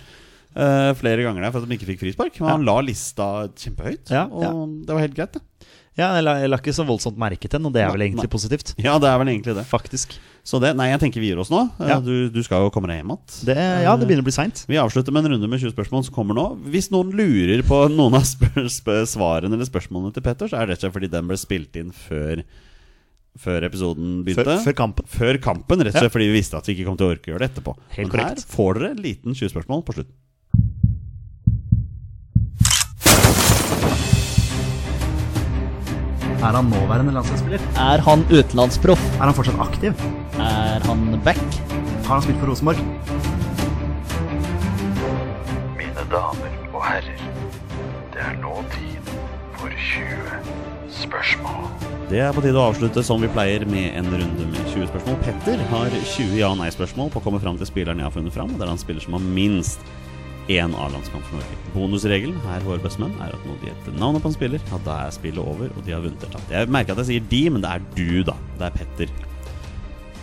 [0.58, 2.40] Uh, flere ganger der for at de ikke fikk frispark.
[2.42, 4.52] Men han la lista kjempehøyt, Ja, og ja.
[4.90, 5.70] det var helt greit, det.
[5.98, 8.04] Ja, jeg la, jeg la ikke så voldsomt merke til den, og det er vel
[8.06, 8.34] egentlig nei.
[8.36, 8.76] positivt.
[8.78, 9.64] Ja, det er vel egentlig det.
[9.66, 10.18] Faktisk.
[10.48, 11.66] Så det, nei, jeg tenker vi gir oss nå.
[11.82, 11.98] Eh, Ja.
[12.00, 13.82] Du, du skal jo komme deg hjem igjen.
[13.84, 14.62] Ja, det begynner å bli seint.
[14.70, 16.46] Vi avslutter med en runde med 20 spørsmål som kommer nå.
[16.72, 20.66] Hvis noen lurer på noen av spør spør svarene eller spørsmålene til Petter, så er
[20.70, 22.46] det rett og slett fordi den ble spilt inn før,
[23.38, 24.56] før episoden Før, begynte.
[24.70, 25.10] før kampen.
[25.18, 26.16] Før kampen, rett og slett Ja.
[26.16, 27.76] fordi vi visste at vi ikke kom til å orke å gjøre det etterpå.
[27.98, 28.46] Helt Men korrekt.
[28.48, 30.16] her får dere en liten 20 spørsmål på slutten.
[36.38, 37.62] Er han nåværende landslagsspiller?
[37.82, 39.02] Er han utenlandsproff?
[39.18, 40.04] Er han fortsatt aktiv?
[40.38, 41.40] Er han back?
[42.06, 42.78] Har han spilt for Rosenborg?
[45.80, 47.24] Mine damer og herrer,
[48.14, 49.10] det er nå tid
[49.58, 51.66] for 20 spørsmål.
[52.08, 55.18] Det er på tide å avslutte som vi pleier med en runde med 20 spørsmål.
[55.26, 58.70] Petter har 20 ja-nei-spørsmål på å komme fram til spilleren jeg har funnet fram, er
[58.70, 59.82] han spiller som har minst
[60.50, 61.58] én A-landskamp for Norge.
[61.74, 65.12] Bonusregelen her bestemenn er at når de gjetter navnet på en spiller, ja, da er
[65.16, 66.52] spillet over, og de har vunnet eller tapt.
[66.56, 68.36] Jeg merker at jeg sier de, men det er du, da.
[68.60, 69.12] Det er Petter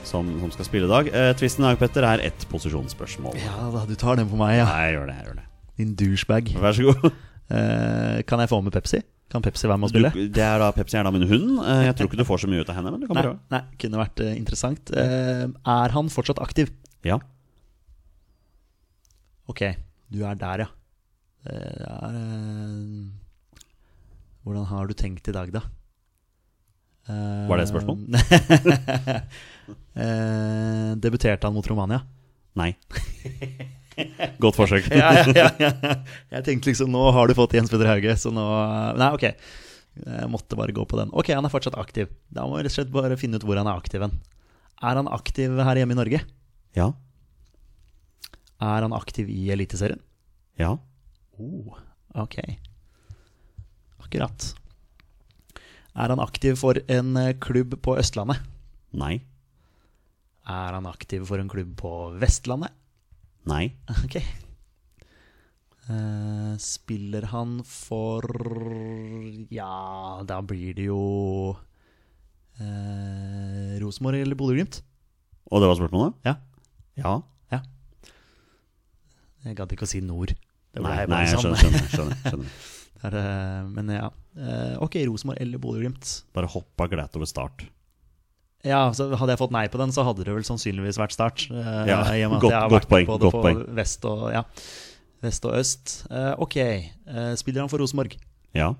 [0.04, 1.08] som, som skal spille i dag.
[1.12, 3.36] Eh, Tvisten i dag, Petter, er ett posisjonsspørsmål.
[3.42, 4.68] Ja da, du tar den på meg, ja.
[4.68, 5.16] Nei, jeg gjør det.
[5.20, 5.48] jeg gjør det
[5.80, 6.52] Din douchebag.
[6.62, 7.10] Vær så god.
[7.50, 9.02] Eh, kan jeg få med Pepsi?
[9.32, 10.28] Kan Pepsi være med Du, spille?
[10.32, 11.58] det er da Pepsi er da min hund.
[11.64, 13.24] Eh, Jeg tror ikke du får så mye ut av henne, men du kan Nei,
[13.26, 13.38] prøve.
[13.52, 14.92] nei, kunne vært eh, interessant.
[14.94, 15.44] Eh,
[15.74, 16.70] er han fortsatt aktiv?
[17.04, 17.18] Ja.
[19.50, 19.60] Ok,
[20.14, 20.70] du er der, ja.
[21.44, 23.08] Det er, eh,
[24.44, 25.60] hvordan har du tenkt i dag, da?
[27.08, 27.98] Eh, Var det et spørsmål?
[30.00, 32.00] eh, debuterte han mot Romania?
[32.56, 32.70] Nei.
[34.42, 34.88] Godt forsøk.
[34.90, 35.92] ja, ja, ja, ja.
[36.38, 38.42] Jeg tenkte liksom nå har du fått Jens Peder Hauge, så nå
[38.98, 39.28] Nei, ok.
[39.94, 41.12] Jeg måtte bare gå på den.
[41.14, 42.08] Ok, han er fortsatt aktiv.
[42.34, 44.16] Da må vi rett og slett bare finne ut hvor han er aktiv hen.
[44.82, 46.20] Er han aktiv her hjemme i Norge?
[46.74, 46.88] Ja.
[48.62, 50.02] Er han aktiv i Eliteserien?
[50.60, 50.76] Ja.
[51.38, 51.78] Oh,
[52.14, 52.38] ok.
[54.04, 54.54] Akkurat.
[55.94, 58.42] Er han aktiv for en eh, klubb på Østlandet?
[58.94, 59.18] Nei.
[60.44, 61.90] Er han aktiv for en klubb på
[62.20, 62.74] Vestlandet?
[63.48, 63.72] Nei.
[64.04, 64.18] Ok.
[65.84, 68.24] Uh, spiller han for
[69.52, 71.52] Ja, da blir det jo
[72.56, 74.80] uh, Rosenborg eller Bodø-Glimt?
[75.52, 76.16] Og det var spørsmålet?
[76.24, 76.38] Ja.
[76.96, 77.18] Ja.
[79.44, 80.34] Jeg gadd ikke å si Nord.
[80.74, 81.60] Nei, nei, jeg skjønner.
[81.60, 82.54] skjønner, skjønner, skjønner.
[83.04, 84.08] Det er, eh, men ja.
[84.40, 86.12] Eh, ok, Rosenborg eller Bodø-Glimt.
[86.34, 87.66] Bare hoppa glatt over start.
[88.64, 91.44] Ja, så Hadde jeg fått nei på den, så hadde det vel sannsynligvis vært Start.
[91.52, 93.74] eh, Ja, i og med at godt- jeg har godt vært poeng, Både på.
[93.76, 94.42] Vest og, ja,
[95.22, 95.94] vest og øst.
[96.40, 96.56] Ok,
[97.36, 98.16] spiller han for Rosenborg?
[98.56, 98.72] Ja.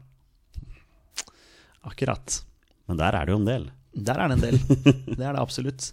[1.84, 2.40] Akkurat.
[2.88, 3.66] Men der er det jo en del.
[3.94, 4.58] Der er det en del.
[5.18, 5.92] Det er det absolutt.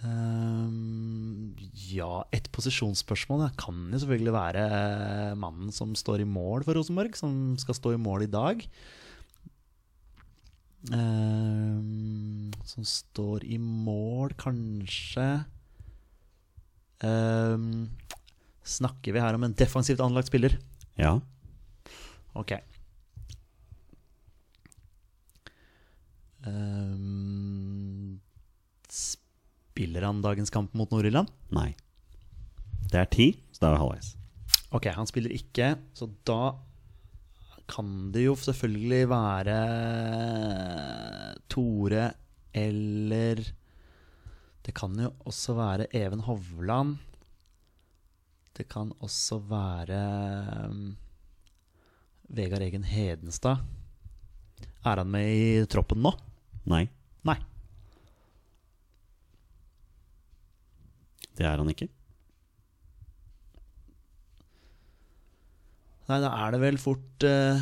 [0.00, 1.52] Ehm,
[1.90, 6.78] ja, et posisjonsspørsmål det kan jo selvfølgelig være eh, mannen som står i mål for
[6.78, 8.64] Rosenborg, som skal stå i mål i dag.
[10.88, 15.26] Um, som står i mål, kanskje
[17.04, 17.90] um,
[18.64, 20.54] Snakker vi her om en defensivt anlagt spiller?
[20.96, 21.18] Ja.
[22.38, 22.54] Ok.
[26.48, 27.19] Ehm,
[29.80, 31.30] spiller han dagens kamp mot Nord-Irland?
[31.56, 31.70] Nei.
[32.92, 34.10] Det er ti, så da er vi halvveis.
[34.76, 36.52] Ok, han spiller ikke, så da
[37.70, 39.56] kan det jo selvfølgelig være
[41.48, 42.10] Tore
[42.52, 43.40] eller
[44.66, 46.98] Det kan jo også være Even Hovland.
[48.52, 50.00] Det kan også være
[50.68, 50.96] um,
[52.28, 53.64] Vegard Egen Hedenstad.
[54.84, 56.12] Er han med i troppen nå?
[56.68, 56.84] Nei,
[57.24, 57.40] Nei.
[61.40, 61.88] Det er han ikke.
[66.10, 67.60] Nei, da er det vel fort uh,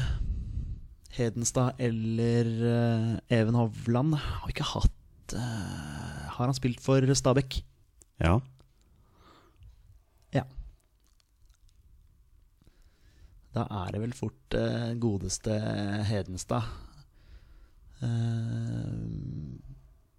[1.15, 4.17] Hedenstad eller uh, Even Hovland.
[4.19, 7.61] Har ikke hatt uh, Har han spilt for Stabæk?
[8.25, 8.39] Ja.
[10.35, 10.47] Ja.
[13.55, 14.57] Da er det vel fort
[14.99, 15.55] godeste
[16.09, 16.67] Hedenstad.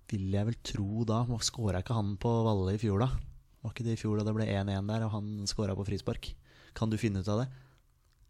[0.09, 1.23] Vil jeg vel tro da.
[1.43, 3.28] Skåra ikke han på Valle i fjor, da?
[3.63, 6.31] Var ikke det i fjor da det ble 1-1 der, og han skåra på frispark?
[6.77, 7.49] Kan du finne ut av det?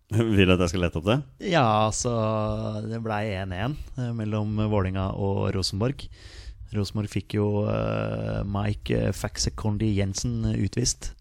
[0.17, 1.19] Vil du at jeg skal lette opp det?
[1.51, 2.11] Ja, altså
[2.81, 6.07] Det blei 1-1 eh, mellom Vålinga og Rosenborg.
[6.73, 11.13] Rosenborg fikk jo eh, Mike Faxekondi Jensen utvist.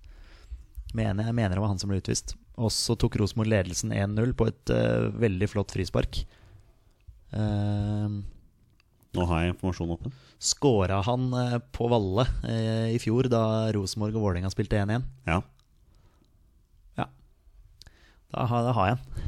[0.97, 2.33] Mener, jeg mener det var han som ble utvist.
[2.59, 6.25] Og så tok Rosenborg ledelsen 1-0 på et uh, veldig flott frispark.
[7.31, 8.19] Uh,
[9.19, 10.11] Nå har jeg informasjonen oppe.
[10.39, 13.41] Skåra han eh, på Valle eh, i fjor, da
[13.75, 15.03] Rosenborg og Vålerenga spilte 1-1?
[15.27, 15.41] Ja.
[17.01, 17.09] Ja.
[18.31, 19.09] Da, har- da har jeg den.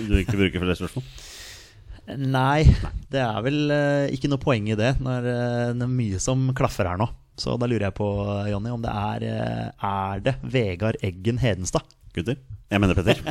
[0.00, 1.04] Du vil ikke bruke flere spørsmål?
[2.16, 2.62] Nei,
[3.12, 5.34] det er vel eh, ikke noe poeng i det når det
[5.84, 7.10] er mye som klaffer her nå.
[7.40, 8.06] Så da lurer jeg på,
[8.50, 9.22] Jonny, om det er
[9.76, 11.84] Er det Vegard Eggen Hedenstad?
[12.16, 12.40] Gutter?
[12.72, 13.20] Jeg mener Petter.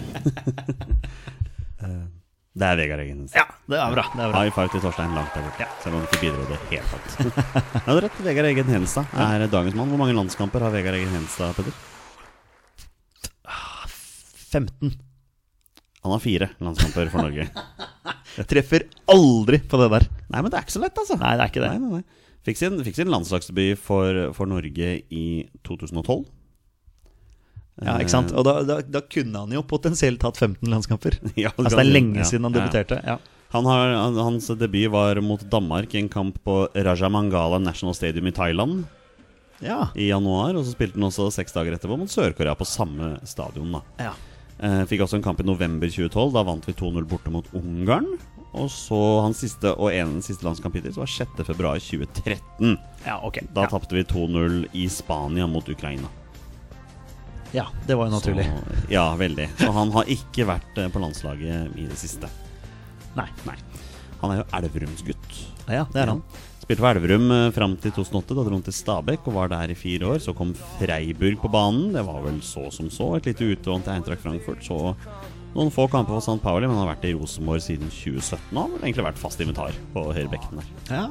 [2.57, 3.27] Det er Vegard Eggen.
[3.35, 4.03] Ja, det er bra.
[4.09, 4.39] Det er bra.
[4.41, 5.67] High five til Torstein langt der borte.
[5.83, 7.43] Selv om han ikke bidro i det hele tatt.
[7.75, 8.17] Ja, har rett.
[8.25, 9.91] Vegard Eggen Henstad er dagens mann.
[9.93, 11.77] Hvor mange landskamper har Vegard Eggen Henstad, Petter?
[14.49, 14.95] 15.
[16.01, 17.45] Han har fire landskamper for Norge.
[18.39, 20.07] Jeg treffer aldri på det der.
[20.31, 21.17] Nei, men det er ikke så lett, altså.
[21.19, 21.71] Nei, det er ikke det.
[21.75, 22.25] Nei, nei, nei.
[22.47, 25.25] Fikk sin, fikk sin landslagsdebut for, for Norge i
[25.67, 26.23] 2012.
[27.85, 28.31] Ja, ikke sant?
[28.35, 31.15] Og da, da, da kunne han jo potensielt hatt 15 landskamper.
[31.39, 32.97] Ja, Altså Det er lenge siden han debuterte.
[33.05, 33.17] Ja.
[33.53, 38.33] Han har, hans debut var mot Danmark i en kamp på Rajamangala National Stadium i
[38.35, 38.83] Thailand
[39.63, 39.87] Ja.
[39.95, 40.53] i januar.
[40.59, 43.71] Og så spilte han også seks dager etterpå mot Sør-Korea på samme stadion.
[43.79, 44.11] da ja.
[44.59, 46.33] eh, Fikk også en kamp i november 2012.
[46.35, 48.11] Da vant vi 2-0 borte mot Ungarn.
[48.53, 52.77] Og så hans siste og ene siste landskamp hittil var 6.2.2013.
[53.05, 53.39] ja, ok.
[53.53, 53.69] Da ja.
[53.71, 56.09] tapte vi 2-0 i Spania mot Ukraina.
[57.55, 58.45] Ja, det var jo naturlig.
[58.45, 59.47] Så, ja, veldig.
[59.57, 62.29] Så han har ikke vært eh, på landslaget i det siste.
[63.17, 63.27] Nei.
[63.47, 63.57] Nei.
[64.21, 65.41] Han er jo Elverumsgutt.
[65.69, 66.21] Ja, det er han.
[66.59, 68.35] Spilte for Elverum eh, fram til 2008.
[68.37, 70.21] Da dro han til Stabæk og var der i fire år.
[70.21, 71.89] Så kom Freiburg på banen.
[71.95, 73.15] Det var vel så som så.
[73.17, 74.61] Et lite utlån til Eintracht Frankfurt.
[74.65, 74.77] Så
[75.55, 76.37] noen få kamper for St.
[76.43, 78.51] Pauli, men han har vært i Rosenborg siden 2017.
[78.53, 80.69] Og har egentlig vært fast inventar på høyrebekken der.
[80.91, 81.07] Ja,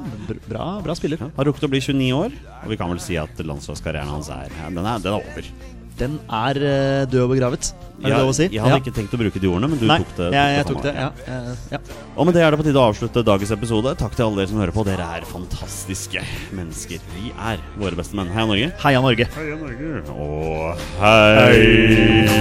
[0.47, 1.27] bra, bra spiller.
[1.35, 4.47] Har rukket å bli 29 år, og vi kan vel si at landslagskarrieren hans er,
[4.61, 5.51] ja, den er, den er over.
[5.99, 7.73] Den er eh, død og begravet.
[7.99, 8.45] Er det Jeg, lov å si?
[8.47, 8.79] jeg hadde Ja.
[8.79, 10.27] ikke tenkt å bruke de ordene, men du Nei, tok det.
[10.31, 10.93] Ja, jeg tok det.
[10.95, 11.79] Ja, eh, ja.
[12.15, 13.91] Og med det er det på tide å avslutte dagens episode.
[13.99, 14.85] Takk til alle dere som hører på.
[14.87, 16.23] Dere er fantastiske
[16.55, 16.99] mennesker.
[17.17, 18.31] Vi er våre beste menn.
[18.31, 18.71] Heia Norge.
[18.79, 19.27] Heia Norge.
[19.35, 20.03] Heia Norge.
[20.15, 22.39] Og hei!